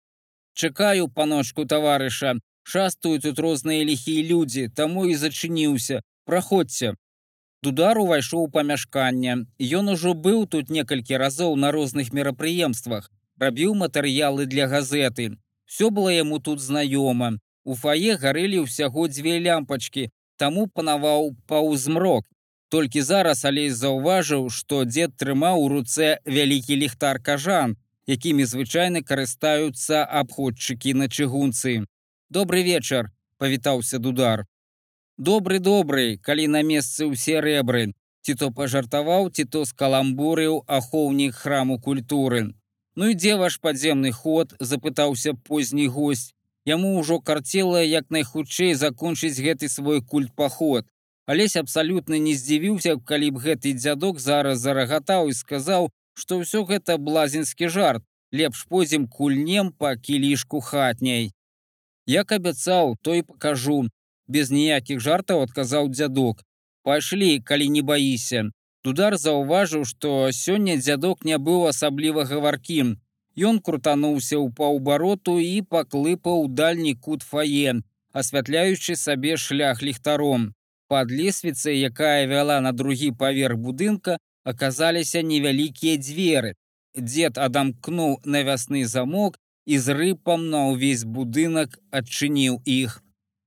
Чакаю 0.54 1.08
паночку 1.08 1.68
таварыша, 1.68 2.36
шастаюць 2.64 3.24
тут 3.28 3.38
розныя 3.38 3.84
ліхія 3.84 4.24
людзі, 4.32 4.68
таму 4.68 5.04
і 5.12 5.14
зачыніўся, 5.14 6.00
праходзьце. 6.24 6.96
Дудар 7.66 7.98
увайшоў 7.98 8.42
у 8.46 8.50
памяшканне. 8.54 9.32
Ён 9.78 9.88
ужо 9.94 10.12
быў 10.26 10.46
тут 10.46 10.70
некалькі 10.70 11.18
разоў 11.22 11.56
на 11.62 11.72
розных 11.76 12.12
мерапрыемствах, 12.18 13.10
рабіў 13.42 13.74
матэрыялы 13.80 14.46
для 14.46 14.68
газеты. 14.74 15.26
Всё 15.66 15.90
было 15.90 16.14
яму 16.14 16.38
тут 16.38 16.62
знаёма. 16.62 17.32
У 17.64 17.74
фае 17.74 18.14
гарэлі 18.22 18.62
ўсяго 18.66 19.08
дзве 19.10 19.34
лямпачкі, 19.48 20.06
таму 20.38 20.68
панаваў 20.68 21.34
паўзмрок, 21.50 22.24
Толькі 22.68 23.00
зараз 23.00 23.44
алей 23.44 23.70
заўважыў, 23.70 24.48
што 24.50 24.84
дзед 24.84 25.14
трымаў 25.22 25.62
у 25.64 25.68
руцэ 25.70 26.08
вялікі 26.26 26.78
ліхтар 26.82 27.22
кажан, 27.22 27.76
якімі 28.10 28.46
звычайна 28.52 29.02
карыстаюцца 29.06 30.02
абходчыкі 30.02 30.94
на 30.98 31.06
чыгунцы. 31.06 31.86
Добры 32.30 32.62
вечар, 32.66 33.10
павітаўся 33.38 33.98
дудар. 33.98 34.46
Добры 35.18 35.60
добры, 35.60 36.18
калі 36.20 36.44
на 36.52 36.60
месцы 36.60 37.06
ўсе 37.08 37.40
рэбры, 37.40 37.96
ці 38.20 38.34
то 38.36 38.50
пажартаваў, 38.52 39.30
ці 39.32 39.48
то 39.48 39.64
скаламбурыў 39.64 40.68
ахоўнік 40.68 41.32
храму 41.32 41.80
культуры. 41.80 42.52
Ну 43.00 43.08
і 43.08 43.16
дзе 43.16 43.40
ваш 43.40 43.56
падземны 43.64 44.12
ход, 44.12 44.52
запытаўся 44.60 45.32
позні 45.32 45.88
госць. 45.88 46.36
Яму 46.68 47.00
ўжо 47.00 47.20
карцела 47.24 47.80
як 47.80 48.12
найхутчэй 48.12 48.76
закончыць 48.76 49.40
гэты 49.40 49.72
свой 49.72 50.04
культ 50.04 50.36
паход. 50.36 50.84
Алесь 51.24 51.56
абсалютна 51.56 52.20
не 52.20 52.36
здзівіўся, 52.36 53.00
калі 53.00 53.30
б 53.30 53.40
гэты 53.40 53.72
дзядок 53.72 54.20
зараз 54.20 54.60
зарагатаў 54.60 55.32
і 55.32 55.38
сказаў, 55.40 55.88
што 56.12 56.44
ўсё 56.44 56.68
гэта 56.68 57.00
блазенскі 57.00 57.72
жарт, 57.72 58.04
лепш 58.36 58.68
позім 58.68 59.08
кульнем 59.08 59.72
па 59.72 59.96
кілішку 59.96 60.60
хатняй. 60.60 61.32
Як 62.04 62.32
абяцаў, 62.32 62.98
то 63.00 63.16
і 63.16 63.22
пакажу. 63.22 63.88
Без 64.28 64.50
ніякіх 64.50 65.00
жартаў 65.00 65.42
адказаў 65.46 65.88
дзядок. 65.94 66.42
Пайшлі, 66.82 67.40
калі 67.40 67.68
не 67.68 67.82
баіся. 67.82 68.50
Дудар 68.84 69.16
заўважыў, 69.18 69.84
што 69.84 70.30
сёння 70.30 70.76
дзядок 70.78 71.24
не 71.24 71.38
быў 71.38 71.66
асабліва 71.70 72.24
гаваркім. 72.30 72.96
Ён 73.36 73.58
крутануўся 73.60 74.36
ў 74.38 74.54
паўбароту 74.58 75.38
і 75.42 75.62
паклыпаў 75.74 76.46
дальні 76.60 76.94
кут 76.94 77.22
фае, 77.22 77.74
асвятляючы 78.12 78.96
сабе 78.96 79.36
шлях 79.36 79.82
ліхтаром. 79.82 80.52
Пад 80.88 81.10
лесвіцай, 81.10 81.80
якая 81.90 82.26
вяла 82.30 82.60
на 82.60 82.72
другі 82.72 83.10
паверх 83.10 83.58
будынка, 83.58 84.18
аказаліся 84.44 85.22
невялікія 85.22 85.98
дзверы. 85.98 86.54
Дзед 86.94 87.38
адамкнуў 87.38 88.20
навясны 88.24 88.86
замок 88.86 89.36
і 89.66 89.78
з 89.78 89.98
рыпам 89.98 90.46
на 90.54 90.70
ўвесь 90.70 91.04
будынак 91.04 91.76
адчыніў 91.90 92.62
іх. 92.64 93.02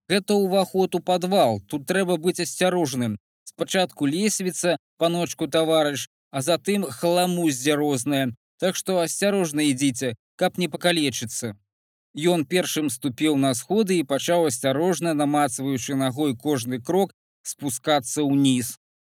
Гэта 0.10 0.34
ўваход 0.34 0.96
у 0.98 1.00
падвал, 1.00 1.62
тут 1.70 1.86
трэба 1.86 2.18
быць 2.18 2.42
асцярожным. 2.42 3.18
Спачатку 3.46 4.10
лесвіца, 4.10 4.78
паночку 4.98 5.48
таварыш, 5.48 6.10
а 6.32 6.42
затым 6.42 6.84
хламуздзе 6.84 7.76
розная. 7.76 8.34
Так 8.60 8.76
што 8.76 9.00
асцярожна 9.00 9.70
ідзіце, 9.70 10.16
каб 10.36 10.58
не 10.58 10.68
пакалечыцца. 10.68 11.56
Ён 12.18 12.44
першым 12.46 12.90
ступіў 12.90 13.38
на 13.38 13.54
сходы 13.54 14.00
і 14.02 14.08
пачаў 14.10 14.50
асцярожна, 14.50 15.14
намацваючы 15.14 15.96
нагой 15.96 16.36
кожны 16.36 16.82
крок 16.82 17.14
спускацца 17.46 18.26
ўніз. 18.26 18.76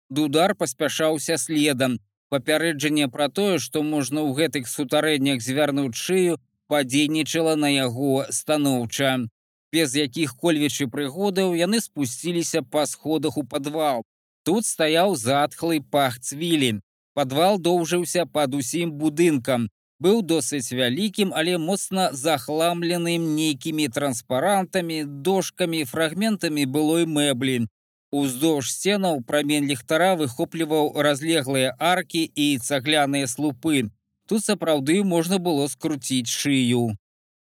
Дудар 0.10 0.54
паспяшаўся 0.56 1.38
следам. 1.38 1.98
Папярэджанне 2.30 3.10
пра 3.10 3.30
тое, 3.30 3.58
што 3.58 3.82
можна 3.84 4.22
ў 4.22 4.34
гэтых 4.38 4.70
сутарэннях 4.70 5.42
звярнуць 5.42 5.98
шыю, 5.98 6.38
падзейнічала 6.70 7.56
на 7.58 7.70
яго 7.70 8.26
станоўча. 8.30 9.26
Без 9.74 9.96
якіх 9.98 10.36
кольвічы 10.38 10.86
прыгодаў 10.96 11.56
яны 11.58 11.82
спусціліся 11.82 12.62
па 12.62 12.86
сходах 12.86 13.38
у 13.42 13.44
падвал. 13.44 14.04
Тут 14.46 14.66
стаяў 14.66 15.16
затхлый 15.16 15.82
пах 15.82 16.20
цвілі. 16.20 16.80
Падвал 17.18 17.58
доўжыўся 17.58 18.26
пад 18.26 18.54
усім 18.54 18.92
будынкам. 19.02 19.70
Быў 20.04 20.22
досыць 20.22 20.76
вялікім, 20.78 21.34
але 21.34 21.58
моцна 21.58 22.10
захламленым 22.12 23.28
нейкімі 23.36 23.88
транспарантамі, 23.88 25.04
дошкамі, 25.28 25.86
фрагментамі 25.86 26.66
былой 26.66 27.06
мэблі. 27.06 27.68
Уздоўж 28.12 28.70
сценаў 28.74 29.22
прамень 29.30 29.70
ліхтара 29.70 30.14
выхопліваў 30.20 30.92
разлеглыя 31.06 31.74
аркі 31.80 32.26
і 32.36 32.58
цагляныя 32.58 33.30
слупы. 33.32 33.90
Тут 34.28 34.46
сапраўды 34.46 35.04
можна 35.04 35.40
было 35.40 35.66
скруціць 35.68 36.30
шыю. 36.30 36.84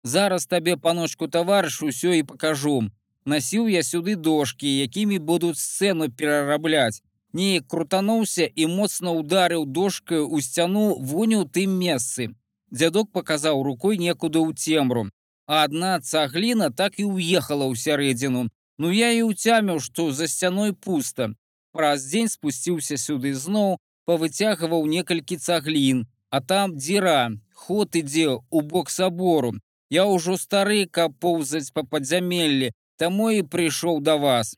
Зараз 0.04 0.44
табе 0.46 0.76
паночку 0.76 1.28
таварыш 1.28 1.80
усё 1.82 2.12
і 2.12 2.22
пакажу. 2.28 2.76
Насіў 3.24 3.68
я 3.72 3.80
сюды 3.80 4.16
дошкі, 4.20 4.68
якімі 4.68 5.18
будуць 5.18 5.56
сцэну 5.56 6.10
перарабляць. 6.12 7.00
Неяк 7.32 7.64
крутануўся 7.72 8.44
і 8.44 8.66
моцна 8.68 9.16
ударыў 9.16 9.64
дошкаю 9.64 10.28
ў 10.28 10.44
сцяну 10.44 11.00
вуню 11.00 11.48
тым 11.48 11.72
месцы. 11.80 12.28
Дзядок 12.68 13.10
паказаў 13.16 13.62
рукой 13.64 13.96
некуды 13.96 14.44
ў 14.44 14.52
цемру. 14.52 15.08
А 15.48 15.64
адна 15.64 15.98
цагліна 16.00 16.68
так 16.68 17.00
і 17.00 17.08
ўехала 17.08 17.64
ў 17.64 17.74
сярэдзіну. 17.74 18.52
Ну 18.78 18.92
я 18.92 19.08
і 19.16 19.24
ўцяміў, 19.32 19.80
што 19.80 20.12
за 20.12 20.28
сцяной 20.28 20.76
пуста. 20.76 21.32
Праз 21.72 22.04
дзень 22.04 22.28
спусціўся 22.28 23.00
сюды 23.00 23.32
зноў, 23.34 23.80
павыцягваў 24.04 24.84
некалькі 24.86 25.40
цаглін, 25.40 26.06
а 26.30 26.40
там 26.40 26.76
дзіра, 26.76 27.32
ход 27.54 27.96
ідзе 27.96 28.28
ў 28.36 28.60
бок 28.62 28.90
сабору. 28.90 29.54
Я 29.90 30.04
ўжо 30.06 30.36
стары, 30.40 30.86
каб 30.86 31.18
поўзаць 31.20 31.72
па 31.74 31.84
падзямеллі, 31.84 32.72
таму 32.96 33.30
і 33.30 33.42
прыйшоў 33.42 34.00
да 34.00 34.16
вас. 34.16 34.54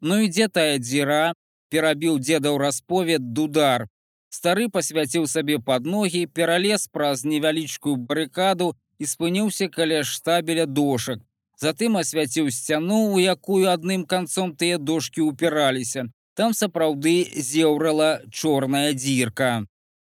Ну 0.00 0.20
і 0.24 0.28
дзе 0.28 0.48
тая 0.48 0.78
дзіра, 0.78 1.34
перабіў 1.70 2.18
дзедаў 2.18 2.58
расповед 2.58 3.32
дудар. 3.32 3.88
Стары 4.30 4.68
пасвяціў 4.68 5.26
сабе 5.26 5.58
пад 5.58 5.86
ногі, 5.86 6.26
пералез 6.26 6.86
праз 6.92 7.24
невялічкую 7.24 7.96
барыкаду 7.96 8.74
і 8.98 9.06
спыніўся 9.06 9.68
каля 9.68 10.04
штабеля 10.04 10.66
дошак. 10.66 11.18
Затым 11.60 11.98
асвяціў 12.00 12.50
сцяну, 12.50 13.00
у 13.12 13.18
якую 13.18 13.68
адным 13.68 14.06
канцом 14.06 14.54
тыя 14.56 14.78
дошкі 14.78 15.26
ўпіраліся. 15.28 16.08
Там 16.38 16.54
сапраўды 16.54 17.26
зеўрала 17.36 18.22
чорная 18.30 18.94
дзірка. 18.94 19.66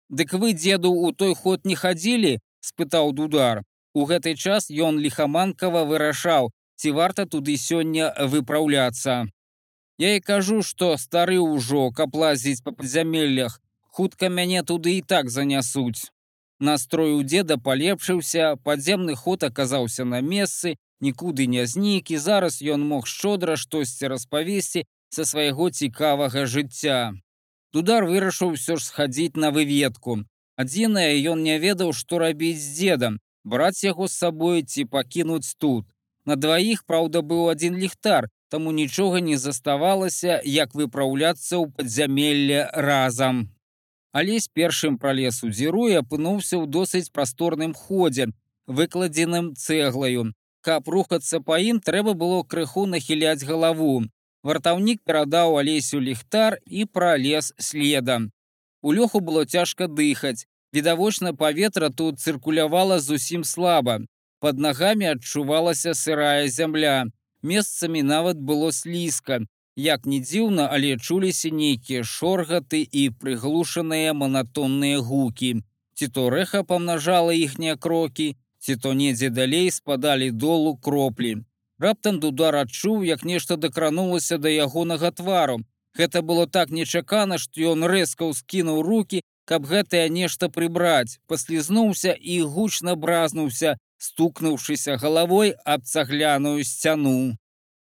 Дык 0.10 0.34
вы 0.34 0.54
дзеду 0.54 0.92
у 0.94 1.12
той 1.12 1.36
ход 1.36 1.66
не 1.66 1.76
хадзілі, 1.76 2.40
спытаў 2.62 3.12
дудар. 3.14 3.62
У 3.96 4.04
гэты 4.04 4.36
час 4.36 4.68
ён 4.68 5.00
ліхаманкава 5.00 5.86
вырашаў, 5.88 6.52
ці 6.76 6.92
варта 6.92 7.24
туды 7.26 7.56
сёння 7.56 8.12
выпраўляцца. 8.34 9.32
Я 9.98 10.16
і 10.16 10.20
кажу, 10.20 10.62
што 10.70 10.98
стары 11.00 11.40
ўжо, 11.40 11.92
каб 11.96 12.16
лазіць 12.20 12.60
па 12.66 12.76
падзямеллях, 12.76 13.62
хутка 13.96 14.28
мяне 14.28 14.64
туды 14.64 14.98
і 15.00 15.02
так 15.02 15.32
занясуць. 15.32 16.12
Настрой 16.60 17.16
у 17.16 17.24
деда 17.24 17.58
палепшыўся, 17.58 18.56
падземны 18.68 19.16
ход 19.16 19.48
аказаўся 19.48 20.04
на 20.04 20.20
месцы, 20.20 20.76
нікуды 21.00 21.48
не 21.48 21.66
знік 21.66 22.12
і 22.12 22.18
зараз 22.28 22.62
ён 22.76 22.84
мог 22.84 23.08
шчодра 23.08 23.56
штосьці 23.56 24.12
распавесці 24.12 24.84
са 25.16 25.24
свайго 25.24 25.70
цікавага 25.70 26.46
жыцця. 26.46 27.16
Дудар 27.72 28.04
вырашыў 28.12 28.56
ўсё 28.56 28.76
ж 28.76 28.84
схадзіць 28.84 29.40
на 29.40 29.52
выведку. 29.56 30.24
Адзінае 30.60 31.16
ён 31.32 31.44
не 31.44 31.60
ведаў, 31.60 31.92
што 31.92 32.20
рабіць 32.20 32.60
з 32.60 32.72
дзедам, 32.76 33.20
браць 33.46 33.86
яго 33.86 34.08
з 34.08 34.18
сабой 34.18 34.64
ці 34.64 34.86
пакінуць 34.86 35.56
тут. 35.58 35.86
На 36.26 36.36
дваіх, 36.36 36.84
праўда, 36.90 37.22
быў 37.22 37.50
адзін 37.54 37.78
ліхтар, 37.78 38.30
таму 38.50 38.72
нічога 38.72 39.22
не 39.22 39.38
заставалася, 39.38 40.42
як 40.44 40.74
выпраўляцца 40.74 41.62
ў 41.62 41.70
падзямелле 41.70 42.66
разам. 42.74 43.46
Алесь 44.12 44.48
першым 44.48 44.98
пралез 44.98 45.44
у 45.44 45.52
дзіру 45.52 45.86
і 45.92 46.00
апынуўся 46.02 46.58
ў 46.58 46.66
досыць 46.72 47.12
прасторным 47.14 47.74
ходзе, 47.78 48.32
выкладзеным 48.66 49.54
цэглаю. 49.56 50.32
Каб 50.66 50.88
рухацца 50.90 51.42
па 51.46 51.60
ім 51.62 51.78
трэба 51.78 52.16
было 52.18 52.42
крыху 52.42 52.86
нахіляць 52.90 53.46
галаву. 53.46 54.08
Вартаўнік 54.42 55.04
перадаў 55.06 55.60
алесю 55.62 56.00
ліхтар 56.02 56.58
і 56.66 56.86
пралез 56.86 57.54
следам. 57.60 58.32
У 58.82 58.94
лёху 58.94 59.20
было 59.20 59.46
цяжка 59.46 59.88
дыхаць. 59.88 60.48
Відавочна 60.74 61.34
паветра 61.34 61.90
тут 61.90 62.20
цыркулявала 62.20 63.00
зусім 63.00 63.44
слаба. 63.44 64.00
Пад 64.40 64.60
нагамі 64.60 65.06
адчувалася 65.06 65.94
сырая 65.94 66.48
зямля 66.48 67.06
месцамі 67.46 68.04
нават 68.04 68.38
было 68.38 68.72
слізка. 68.72 69.40
Як 69.76 70.06
не 70.06 70.20
дзіўна, 70.20 70.68
але 70.72 70.98
чуліся 70.98 71.50
нейкія 71.52 72.04
шоргаты 72.04 72.88
і 72.92 73.10
прыглушаныя 73.22 74.14
манатонныя 74.14 75.00
гукі. 75.00 75.52
Ці 75.96 76.08
то 76.08 76.30
рэха 76.30 76.64
памнажала 76.64 77.34
іхнія 77.34 77.76
крокі, 77.76 78.36
ці 78.60 78.76
то 78.76 78.94
недзе 78.94 79.30
далей 79.30 79.72
спадалі 79.72 80.32
долу 80.32 80.78
кроплі. 80.78 81.36
Раптам 81.80 82.20
дудар 82.20 82.56
адчуў, 82.56 83.04
як 83.04 83.24
нешта 83.24 83.56
дакранулася 83.56 84.38
да 84.38 84.50
ягонага 84.50 85.12
твару. 85.12 85.60
Гэта 85.96 86.22
было 86.22 86.48
так 86.48 86.72
нечакана, 86.72 87.38
што 87.38 87.62
ён 87.76 87.84
рэзка 87.84 88.28
ўскінуў 88.32 88.82
руки, 88.82 89.22
каб 89.46 89.66
гэтае 89.70 90.10
нешта 90.10 90.50
прыбраць, 90.50 91.18
паслізнуўся 91.28 92.14
і 92.14 92.42
гучна 92.42 92.96
бразнуўся, 92.96 93.78
стукнуўшыся 93.98 94.98
галавой 95.02 95.54
аб 95.64 95.86
цагляную 95.86 96.64
сцяну. 96.64 97.38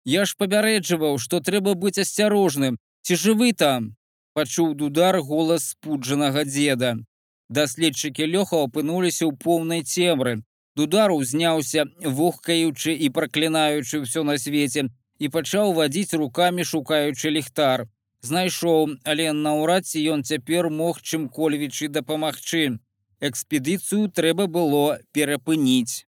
Я 0.05 0.24
ж 0.28 0.36
папярэджваў, 0.36 1.18
што 1.18 1.40
трэба 1.40 1.74
быць 1.74 1.98
асцярожным, 2.02 2.76
ці 3.02 3.16
жывы 3.16 3.52
там, 3.52 3.94
пачуў 4.34 4.74
дудар 4.74 5.20
голас 5.20 5.70
спуджанага 5.72 6.44
дзеда. 6.44 6.96
Даследчыкі 7.48 8.26
лёха 8.34 8.64
апынуліся 8.66 9.24
ў 9.30 9.32
поўнай 9.38 9.82
цемры. 9.82 10.42
Дудар 10.76 11.12
узняўся, 11.14 11.86
вохкаючы 12.02 12.92
і 13.07 13.11
праклінаючы 13.14 14.02
ўсё 14.05 14.26
на 14.26 14.36
свеце, 14.42 14.90
і 15.22 15.28
пачаў 15.30 15.72
вадзіць 15.78 16.18
рукамі 16.18 16.66
шукаючы 16.66 17.30
ліхтар. 17.30 17.86
Знайшоў, 18.25 18.97
але 19.05 19.33
наўрад 19.37 19.85
ці 19.85 20.01
ён 20.16 20.25
цяпер 20.25 20.70
мог 20.72 21.01
чым-кольвічы 21.05 21.89
дапамагчы 21.93 22.81
экспедыцыю 23.20 24.09
трэба 24.09 24.47
было 24.47 24.99
перапыніць. 25.12 26.09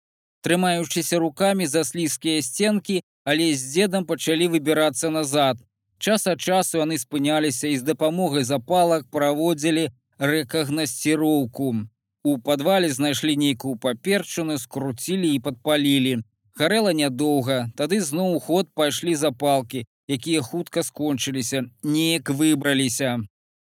Трымаючыся 0.47 1.19
рукамі 1.19 1.67
за 1.67 1.83
слізкія 1.83 2.43
сценкі, 2.43 3.01
але 3.25 3.55
з 3.55 3.73
дзедам 3.73 4.07
пачалі 4.07 4.47
выбірацца 4.55 5.11
назад. 5.11 5.59
Час 5.99 6.27
ад 6.31 6.41
часу 6.41 6.79
яны 6.79 6.99
спыняліся 7.03 7.67
і 7.75 7.77
з 7.83 7.83
дапамогай 7.83 8.47
запалак 8.47 9.11
праводзілі 9.11 9.91
рэкагнасціроўку. 10.19 11.75
У 12.23 12.39
падвале 12.39 12.91
знайшлі 12.95 13.35
нейкую 13.35 13.75
паперчыну, 13.83 14.59
скруцілі 14.63 15.35
і 15.35 15.43
падпалілі. 15.43 16.23
Гарэла 16.55 16.95
нядоўга, 16.95 17.59
тады 17.77 18.01
зноў 18.01 18.39
ход 18.41 18.71
пайшлі 18.75 19.19
запалкі, 19.19 19.85
якія 20.09 20.43
хутка 20.43 20.83
скончыліся, 20.83 21.65
неяк 21.83 22.31
выбраліся. 22.31 23.21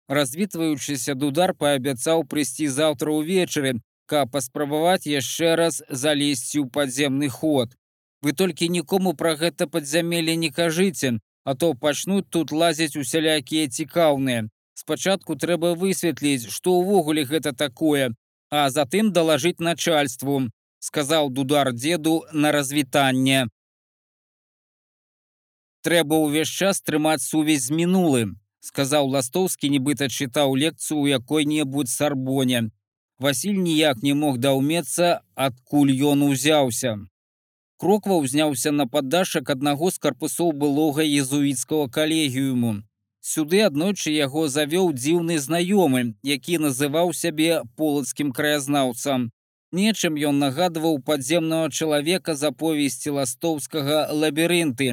Развітваючыся 0.08 1.16
дудар 1.16 1.54
паабяцаў 1.58 2.26
прыйсці 2.30 2.68
заўтра 2.70 3.12
ўвечары, 3.12 3.80
каб 4.06 4.32
паспрабаваць 4.32 5.10
яшчэ 5.10 5.56
раз 5.56 5.82
залезці 5.90 6.62
ў 6.62 6.70
падземны 6.70 7.30
ход. 7.30 7.74
Вы 8.22 8.34
толькі 8.34 8.70
нікому 8.70 9.14
пра 9.14 9.36
гэта 9.36 9.68
падзямелле 9.68 10.36
не 10.36 10.52
кажыце, 10.52 11.18
а 11.46 11.56
то 11.56 11.74
пачнуць 11.74 12.30
тут 12.30 12.52
лазяць 12.52 12.98
усялякія 12.98 13.70
цікаўныя. 13.70 14.46
Спачатку 14.76 15.36
трэба 15.36 15.74
высветліць, 15.74 16.50
што 16.52 16.78
ўвогуле 16.82 17.24
гэта 17.26 17.54
такое, 17.54 18.14
а 18.52 18.70
затым 18.70 19.12
далажыць 19.16 19.60
начальству, 19.60 20.50
сказаў 20.80 21.30
дудар 21.30 21.72
дзеду 21.74 22.24
на 22.34 22.52
развітанне. 22.52 23.48
Трэба 25.88 26.20
ўвесь 26.24 26.54
час 26.62 26.82
трымаць 26.90 27.26
сувязь 27.26 27.68
з 27.68 27.78
мінулым 27.80 28.32
сказаў 28.70 29.12
ластоўскі 29.16 29.70
нібыта 29.76 30.10
чытаў 30.10 30.56
лекцыю 30.64 30.98
ў 31.02 31.20
якой-небудзь 31.20 31.98
сарбоне 32.00 32.64
Васіль 33.26 33.60
ніяк 33.66 34.02
не 34.06 34.14
мог 34.22 34.40
даўмецца 34.46 35.12
адкуль 35.50 35.94
ён 36.14 36.26
узяўся 36.30 36.98
кроква 37.84 38.18
ўзняўся 38.24 38.76
на 38.80 38.90
паддашак 38.96 39.54
аднаго 39.56 39.94
з 39.96 40.04
карпусоў 40.08 40.52
былога 40.66 41.06
езуіцкага 41.22 41.94
калегіуму 42.00 42.76
Сюды 43.28 43.60
аднойчы 43.66 44.12
яго 44.14 44.42
завёў 44.56 44.92
дзіўны 44.94 45.36
знаёмы, 45.44 46.02
які 46.22 46.60
называў 46.66 47.08
сябе 47.20 47.64
полацкім 47.80 48.30
краязнаўцам. 48.40 49.24
Нечым 49.80 50.20
ён 50.30 50.38
нагадваў 50.44 51.00
падземнага 51.08 51.72
чалавека 51.74 52.36
з 52.42 52.52
аповесці 52.54 53.16
ластоўскага 53.18 53.98
лабірынты, 54.14 54.88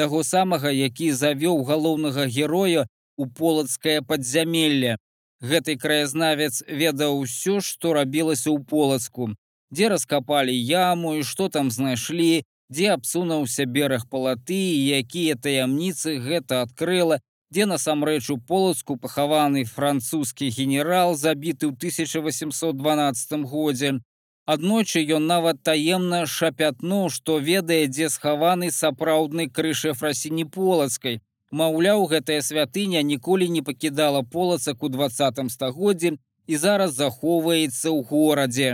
таго 0.00 0.22
самага, 0.24 0.70
які 0.70 1.10
завёў 1.12 1.64
галоўнага 1.70 2.26
героя 2.26 2.86
у 3.16 3.26
полацкае 3.26 4.00
падзямелле. 4.02 4.96
Гэты 5.42 5.76
краязнавец 5.78 6.62
ведаў 6.66 7.20
усё, 7.22 7.60
што 7.60 7.94
рабілася 7.98 8.50
ў 8.50 8.62
полацку, 8.62 9.30
дзе 9.70 9.90
раскапалі 9.94 10.54
яму 10.54 11.14
і 11.18 11.22
што 11.22 11.48
там 11.48 11.70
знайшлі, 11.70 12.42
дзе 12.70 12.90
абсунуўся 12.94 13.66
бераг 13.66 14.06
палаты 14.10 14.58
і 14.74 15.00
якія 15.02 15.38
таямніцы 15.38 16.18
гэта 16.22 16.62
адкрыла 16.66 17.18
дзе 17.50 17.64
насамрэч 17.66 18.30
у 18.30 18.36
полацку 18.38 18.96
пахаваны 18.96 19.64
французскі 19.64 20.50
генерал 20.52 21.14
забіты 21.16 21.68
ў 21.68 21.72
1812 21.72 23.48
годзе. 23.48 24.00
Аднойчы 24.48 25.00
ён 25.14 25.26
нават 25.28 25.58
таемна 25.68 26.18
шапятнуў, 26.34 27.10
што 27.12 27.36
ведае, 27.48 27.82
дзе 27.92 28.08
схаваны 28.08 28.70
сапраўдны 28.72 29.44
крыш 29.52 29.82
фрасіні 29.98 30.46
полацкай. 30.54 31.20
Маўляў, 31.50 32.06
гэтая 32.12 32.40
святыня 32.46 33.02
ніколі 33.02 33.48
не 33.52 33.60
пакідала 33.60 34.22
полацак 34.22 34.82
у 34.82 34.88
двадцатым 34.88 35.52
стагоддзе 35.52 36.16
і 36.46 36.56
зараз 36.64 36.96
захоўваецца 36.96 37.92
ў 37.92 38.00
горадзе. 38.08 38.70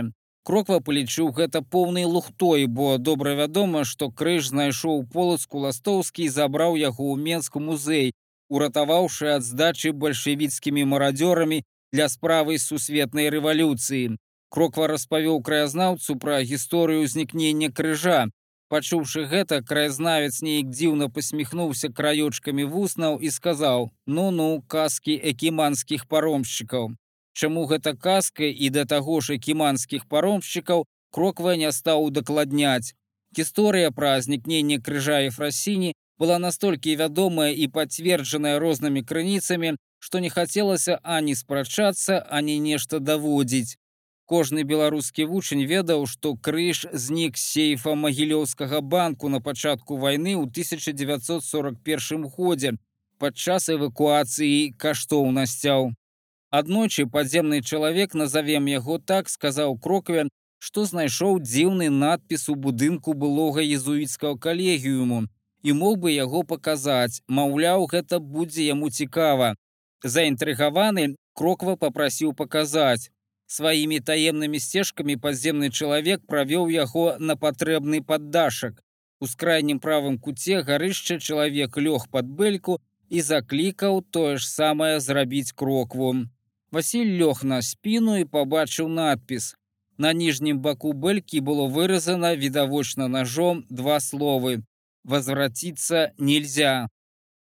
Кроква 0.47 0.79
палічыў 0.79 1.35
гэта 1.35 1.59
поўнай 1.61 2.05
лухтой, 2.05 2.67
бо 2.67 2.97
добра 2.97 3.35
вядома, 3.35 3.83
што 3.83 4.11
крыж 4.11 4.55
знайшоў 4.55 5.07
полацку 5.11 5.59
ластоўскі 5.67 6.23
і 6.23 6.33
забраў 6.39 6.79
яго 6.79 7.03
ў 7.11 7.19
менску 7.19 7.59
музей, 7.59 8.13
уратаваўшы 8.47 9.27
ад 9.35 9.43
здачы 9.43 9.91
бальшавіцкімі 9.91 10.87
марадзёрамі 10.91 11.63
для 11.91 12.07
справы 12.07 12.59
сусветнай 12.59 13.27
рэвалюцыі. 13.27 14.15
Кроква 14.55 14.87
распавёў 14.87 15.41
краязнаўцу 15.47 16.13
пра 16.15 16.35
гісторыю 16.49 17.03
ўзнікнення 17.03 17.67
крыжа. 17.75 18.19
Пачуўшы 18.71 19.25
гэта, 19.31 19.59
краязнавец 19.71 20.39
неяк 20.47 20.69
дзіўна 20.71 21.09
пасміхнуўся 21.17 21.91
краёчкамі 21.97 22.63
вуснаў 22.75 23.19
і 23.19 23.33
сказаў: 23.37 23.91
ну 24.07 24.31
ну 24.37 24.47
казкі 24.75 25.19
экіманскіх 25.33 26.07
паромшчыкаў. 26.07 26.95
Чаму 27.35 27.65
гэта 27.73 27.95
казка 28.07 28.47
і 28.47 28.71
да 28.79 28.87
таго 28.95 29.19
ж 29.19 29.35
экіманскіх 29.35 30.07
паромшчыкаў 30.07 30.87
кроква 31.11 31.59
не 31.59 31.75
стаў 31.75 32.07
удакладняць. 32.07 32.95
Гісторыя 33.37 33.91
пра 33.91 34.17
знікненне 34.23 34.79
крыжа 34.79 35.19
і 35.27 35.35
фрасіні 35.35 35.95
была 36.17 36.39
настолькі 36.39 36.95
вядомая 36.95 37.51
і 37.51 37.67
пацверджаная 37.67 38.59
рознымі 38.63 39.03
крыніцамі, 39.03 39.75
што 39.99 40.23
не 40.23 40.29
хацелася 40.29 41.01
ані 41.03 41.35
спрачацца, 41.35 42.23
ані 42.29 42.59
нешта 42.59 42.99
даводзіць. 42.99 43.75
Кожны 44.25 44.63
беларускі 44.63 45.25
вучань 45.29 45.65
ведаў, 45.69 46.07
што 46.09 46.33
крыж 46.35 46.87
знік 46.91 47.37
сейфа 47.37 47.93
магілёўскага 47.93 48.81
банку 48.81 49.29
на 49.29 49.39
пачатку 49.39 49.97
вайны 50.01 50.33
ў 50.33 50.49
1941 50.49 52.25
годзе 52.37 52.73
падчас 53.21 53.69
эвакуацыі 53.69 54.73
каштоўнасцяў. 54.81 55.93
Аднойчы 56.49 57.05
падземны 57.05 57.61
чалавек 57.61 58.17
назовем 58.17 58.65
яго 58.65 58.97
так 58.97 59.29
сказаў 59.29 59.77
крокве, 59.77 60.25
што 60.57 60.85
знайшоў 60.89 61.39
дзіўны 61.45 61.89
надпіс 61.93 62.49
у 62.49 62.55
будынку 62.55 63.13
былога 63.13 63.61
езуіцкага 63.61 64.41
калегіуму, 64.45 65.25
і 65.61 65.73
мог 65.73 65.97
бы 66.01 66.13
яго 66.13 66.41
паказаць, 66.41 67.21
маўляў, 67.27 67.85
гэта 67.93 68.19
будзе 68.19 68.65
яму 68.65 68.89
цікава. 68.89 69.53
Заінтрыгаваны 70.01 71.13
кроква 71.33 71.75
попрасіў 71.75 72.33
паказаць. 72.33 73.11
Сваімі 73.47 73.99
таемнымі 73.99 74.59
сцежкамі 74.59 75.15
падземны 75.21 75.69
чалавек 75.69 76.25
правёў 76.25 76.69
яго 76.73 77.15
на 77.19 77.35
патрэбны 77.35 78.01
паддашак. 78.01 78.81
У 79.21 79.27
скрайнім 79.27 79.79
правым 79.79 80.17
куце 80.19 80.61
гарышча 80.61 81.19
чалавек 81.19 81.77
лёг 81.77 82.07
пад 82.09 82.25
бэльку 82.25 82.81
і 83.09 83.21
заклікаў 83.21 84.01
тое 84.09 84.37
ж 84.37 84.49
самае 84.49 84.99
зрабіць 84.99 85.53
крокву. 85.53 86.25
Васіль 86.71 87.13
лёг 87.21 87.45
на 87.45 87.61
спіну 87.61 88.17
і 88.17 88.25
пабачыў 88.25 88.89
надпіс. 88.89 89.53
На 89.97 90.11
ніжнім 90.11 90.59
баку 90.59 90.91
бэлькі 90.91 91.39
было 91.39 91.67
выразана 91.69 92.35
відавочна 92.35 93.07
ножом 93.07 93.63
два 93.69 93.99
словы 93.99 94.65
возвратиться 95.05 96.11
нельзя. 96.17 96.89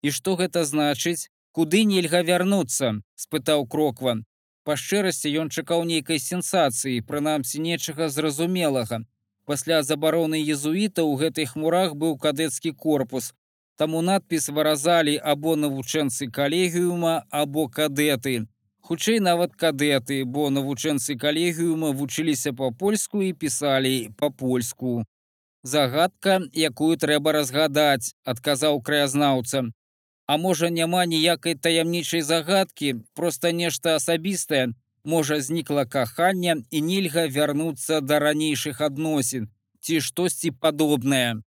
І 0.02 0.12
што 0.12 0.36
гэта 0.36 0.66
значыць, 0.66 1.30
куды 1.54 1.86
нельга 1.86 2.22
вярнуцца, 2.26 3.00
спытаў 3.16 3.68
кроква. 3.70 4.18
Па 4.64 4.76
шчырасці 4.80 5.32
ён 5.44 5.52
чакаў 5.52 5.84
нейкай 5.90 6.20
сенсацыі, 6.24 7.04
прынамсі 7.10 7.60
нечага 7.66 8.10
зразумелага. 8.16 9.04
Пасля 9.46 9.84
забароны 9.84 10.40
езуіта 10.56 11.04
ў 11.04 11.14
гэтай 11.22 11.48
хмурах 11.52 11.96
быў 12.00 12.18
кадэцкі 12.26 12.72
корпус. 12.86 13.34
Таму 13.76 14.02
надпіс 14.10 14.50
выразалі 14.56 15.16
або 15.34 15.56
навучэнцы 15.60 16.30
калегіума 16.32 17.16
або 17.30 17.68
кадэты. 17.68 18.36
Хутчэй 18.88 19.20
нават 19.20 19.56
кадэты, 19.56 20.24
бо 20.26 20.50
навучэнцы 20.50 21.18
калегіума 21.20 21.92
вучыліся 21.92 22.54
па-польску 22.54 23.24
і 23.24 23.34
пісалі 23.34 23.96
па-польску 24.20 25.04
загадка 25.64 26.40
якую 26.54 26.96
трэба 27.00 27.32
разгадаць 27.40 28.12
адказаў 28.28 28.82
краязнаўца 28.88 29.64
А 30.26 30.38
можа 30.38 30.70
няма 30.70 31.06
ніякай 31.06 31.56
таямнічай 31.56 32.22
загадкі 32.22 32.96
просто 33.14 33.52
нешта 33.52 33.96
асабістае. 33.96 34.74
Можа 35.04 35.42
знікла 35.42 35.86
кахання 35.86 36.56
і 36.72 36.82
нельга 36.82 37.28
вярнуцца 37.28 38.00
да 38.02 38.20
ранейшых 38.24 38.80
адносін 38.82 39.50
ці 39.84 40.00
штосьці 40.02 40.52
падобнае. 40.52 41.44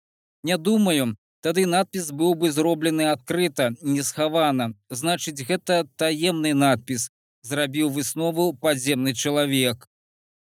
Не 0.44 0.56
думаю 0.56 1.16
тады 1.42 1.66
надпіс 1.66 2.10
быў 2.12 2.34
бы 2.38 2.50
зроблены 2.54 3.10
адкрыта 3.10 3.72
не 3.82 4.02
схавана. 4.06 4.72
Значыць 4.90 5.42
гэта 5.48 5.82
таемны 5.96 6.54
надпіс 6.54 7.10
зрабіў 7.42 7.90
выснову 7.90 8.52
падземны 8.54 9.14
чалавек. 9.14 9.88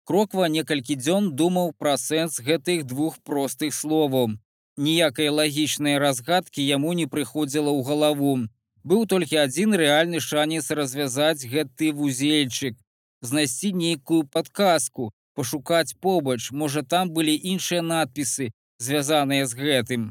Кроква 0.05 0.49
некалькі 0.49 0.97
дзён 1.01 1.31
думаў 1.37 1.72
пра 1.77 1.97
сэнс 2.01 2.41
гэтых 2.49 2.85
двух 2.85 3.18
простых 3.29 3.75
словаў. 3.75 4.37
Ніякай 4.77 5.29
лагічнай 5.31 5.99
разгадкі 5.99 6.62
яму 6.66 6.93
не 6.99 7.07
прыходзіла 7.07 7.70
ў 7.70 7.81
галаву. 7.87 8.35
Быў 8.83 9.07
толькі 9.07 9.39
адзін 9.47 9.79
рэальны 9.79 10.18
шанец 10.20 10.70
развязаць 10.75 11.47
гэты 11.47 11.93
вузельчык, 11.95 12.75
знайсці 13.22 13.70
нейкую 13.72 14.27
падказку, 14.27 15.12
пашукаць 15.35 15.95
побач, 16.01 16.51
можа 16.51 16.83
там 16.83 17.14
былі 17.14 17.35
іншыя 17.35 17.83
надпісы, 17.83 18.51
звязаныя 18.79 19.47
з 19.47 19.55
гэтым. 19.55 20.03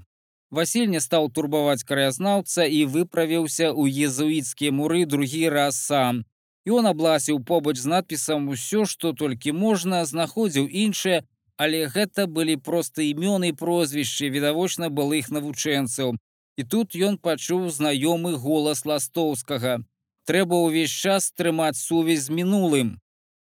Васіль 0.54 0.88
не 0.88 1.02
стаў 1.02 1.28
турбаваць 1.34 1.84
краязнаўца 1.84 2.64
і 2.64 2.86
выправіўся 2.86 3.68
ў 3.74 4.08
езуіцкія 4.08 4.72
муры 4.72 5.06
другі 5.06 5.50
раз 5.50 5.76
сам. 5.82 6.24
Ён 6.64 6.88
абласіў 6.88 7.44
побач 7.44 7.78
з 7.84 7.90
надпісам 7.92 8.48
усё, 8.48 8.86
што 8.86 9.12
толькі 9.12 9.52
можна, 9.52 10.06
знаходзіў 10.06 10.70
іншае, 10.70 11.24
але 11.58 11.88
гэта 11.88 12.26
былі 12.28 12.58
проста 12.58 13.02
імёны 13.06 13.54
прозвішчы 13.54 14.30
відавочна 14.30 14.90
былых 14.90 15.30
навучэнцаў. 15.30 16.18
І 16.58 16.64
тут 16.64 16.96
ён 16.96 17.18
пачуў 17.18 17.70
знаёмы 17.70 18.38
голас 18.38 18.86
ластоўскага. 18.86 19.82
Трэба 20.26 20.56
ўвесь 20.66 20.94
час 20.94 21.32
трымаць 21.32 21.78
сувязь 21.78 22.30
з 22.30 22.30
мінулым. 22.30 23.00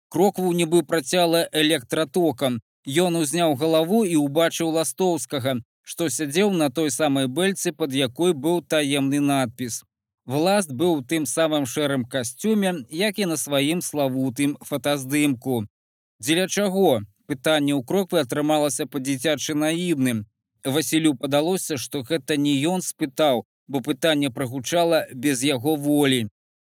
Крокву 0.08 0.52
нібы 0.52 0.82
працяла 0.82 1.48
электратокам. 1.52 2.60
Ён 2.86 3.16
узняў 3.18 3.54
галаву 3.58 4.04
і 4.04 4.16
ўбачыў 4.22 4.70
ластоўскага, 4.70 5.58
што 5.82 6.10
сядзеў 6.10 6.52
на 6.52 6.70
той 6.70 6.90
самай 6.90 7.26
бэльцы, 7.26 7.72
пад 7.72 7.94
якой 7.94 8.34
быў 8.34 8.62
таемны 8.62 9.18
надпіс. 9.20 9.82
Власт 10.26 10.70
быў 10.70 10.98
у 10.98 11.02
тым 11.02 11.26
самым 11.26 11.66
шэрым 11.66 12.04
касцюме, 12.04 12.86
як 12.90 13.18
і 13.18 13.26
на 13.30 13.36
сваім 13.36 13.82
славутым 13.82 14.58
фотаздымку. 14.62 15.66
Дзеля 16.18 16.46
чаго 16.46 17.02
пытанне 17.30 17.74
ў 17.74 17.82
кроквы 17.90 18.22
атрымалася 18.22 18.86
па-дзіцячы 18.86 19.54
наібным. 19.54 20.24
Васілю 20.64 21.14
падалося, 21.14 21.76
што 21.76 22.02
гэта 22.02 22.36
не 22.36 22.54
ён 22.72 22.82
спытаў, 22.82 23.44
бо 23.68 23.80
пытанне 23.80 24.30
прагучала 24.30 25.06
без 25.12 25.42
яго 25.44 25.76
волі. 25.76 26.26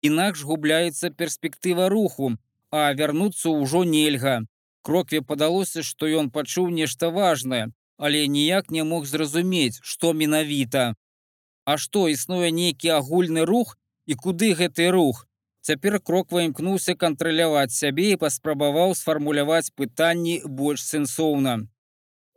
Інакш 0.03 0.42
губляецца 0.49 1.11
перспектыва 1.11 1.88
руху, 1.88 2.34
а 2.70 2.92
вярнуцца 2.92 3.51
ўжо 3.51 3.84
нельга. 3.84 4.42
Крокве 4.82 5.22
падалося, 5.22 5.82
што 5.82 6.07
ён 6.07 6.30
пачуў 6.30 6.70
нешта 6.70 7.11
важнае, 7.11 7.64
але 7.99 8.26
ніяк 8.26 8.70
не 8.70 8.84
мог 8.84 9.07
зразумець, 9.07 9.80
што 9.82 10.12
менавіта. 10.12 10.94
А 11.64 11.78
што 11.78 12.07
існуе 12.09 12.51
нейкі 12.55 12.94
агульны 12.99 13.44
рух 13.51 13.74
і 14.07 14.14
куды 14.14 14.53
гэты 14.55 14.90
рух? 14.94 15.26
Цяпер 15.66 15.96
кроква 15.98 16.44
імкнуўся 16.46 16.92
кантраляваць 16.94 17.74
сябе 17.74 18.04
і 18.14 18.18
паспрабаваў 18.22 18.92
сфармуляваць 18.94 19.72
пытанні 19.80 20.34
больш 20.58 20.84
сэнсоўна. 20.86 21.54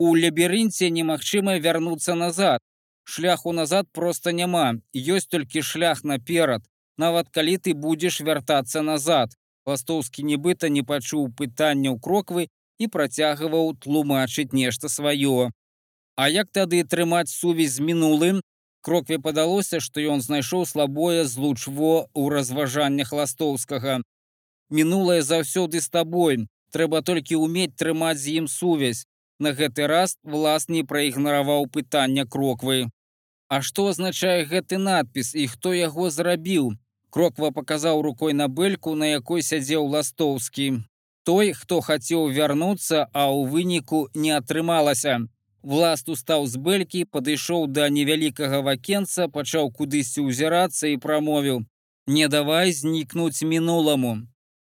У 0.01 0.13
лабірынце 0.17 0.89
немагчыма 0.95 1.53
вярнуцца 1.65 2.15
назад. 2.21 2.63
Шляху 3.05 3.53
назад 3.53 3.85
проста 3.93 4.33
няма, 4.39 4.65
ёсць 5.17 5.29
толькі 5.35 5.61
шлях 5.61 6.01
наперад, 6.11 6.65
нават 6.97 7.29
калі 7.29 7.55
ты 7.67 7.77
будзеш 7.85 8.19
вяртацца 8.25 8.81
назад. 8.81 9.37
Ластоўскі 9.69 10.25
нібыта 10.25 10.73
не 10.73 10.81
пачуў 10.81 11.29
пытанняў 11.29 12.01
кроквы 12.01 12.49
і 12.81 12.87
працягваў 12.87 13.75
тлумачыць 13.85 14.53
нешта 14.57 14.89
сваё. 14.89 15.51
А 16.17 16.29
як 16.33 16.49
тады 16.49 16.81
трымаць 16.81 17.29
сувязь 17.29 17.77
з 17.77 17.89
мінулым? 17.91 18.41
Крокве 18.81 19.19
падалося, 19.19 19.79
што 19.83 19.99
ён 19.99 20.21
знайшоў 20.21 20.65
слабое 20.65 21.25
злучво 21.25 22.07
ў 22.15 22.23
разважаннях 22.31 23.11
ластоўскага. 23.11 23.99
Мінулае 24.69 25.21
заўсёды 25.21 25.81
з 25.81 25.89
табой. 25.89 26.47
Трэба 26.71 27.01
толькі 27.01 27.41
ўмець 27.41 27.75
трымаць 27.75 28.21
з 28.21 28.39
ім 28.39 28.47
сувязь. 28.47 29.05
На 29.39 29.51
гэты 29.57 29.87
раз 29.87 30.15
влас 30.23 30.69
не 30.69 30.83
праігнараваў 30.83 31.67
пытання 31.67 32.25
кроквы. 32.25 32.91
А 33.49 33.61
што 33.65 33.87
азначае 33.91 34.45
гэты 34.45 34.77
надпіс 34.77 35.33
і 35.33 35.47
хто 35.47 35.73
яго 35.73 36.09
зрабіў? 36.13 36.75
Кроква 37.09 37.49
паказаў 37.51 38.01
рукой 38.05 38.33
на 38.33 38.47
бэльку, 38.47 38.93
на 38.95 39.07
якой 39.09 39.41
сядзеў 39.41 39.87
ластоўскі. 39.89 40.85
Той, 41.25 41.53
хто 41.53 41.81
хацеў 41.81 42.29
вярнуцца, 42.29 43.09
а 43.11 43.27
ў 43.33 43.49
выніку 43.49 44.07
не 44.13 44.31
атрымалася. 44.37 45.25
Власт 45.61 46.07
устаў 46.09 46.47
з 46.47 46.55
бэлькі, 46.55 47.03
падышоў 47.11 47.67
да 47.67 47.89
невялікага 47.91 48.61
вакенца, 48.63 49.27
пачаў 49.27 49.71
кудысьці 49.75 50.23
ўзірацца 50.23 50.87
і 50.87 50.97
прамовіў: 50.97 51.65
«Не 52.07 52.27
давай 52.27 52.71
знікнуць 52.71 53.43
мінуламу. 53.43 54.23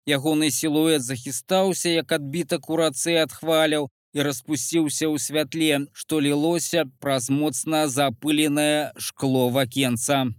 Ягоны 0.08 0.48
сілуэт 0.50 1.04
захістаўся, 1.04 1.90
як 1.90 2.12
адбітак 2.12 2.70
у 2.70 2.80
рацэ 2.80 3.20
адхваляў 3.28 3.92
і 4.16 4.24
распусціўся 4.24 5.12
ў 5.12 5.20
святле, 5.20 5.92
што 5.92 6.24
лілося 6.24 6.88
праз 7.04 7.28
моцна 7.30 7.88
запыленае 7.92 8.96
шкло 8.96 9.50
вакенца. 9.52 10.32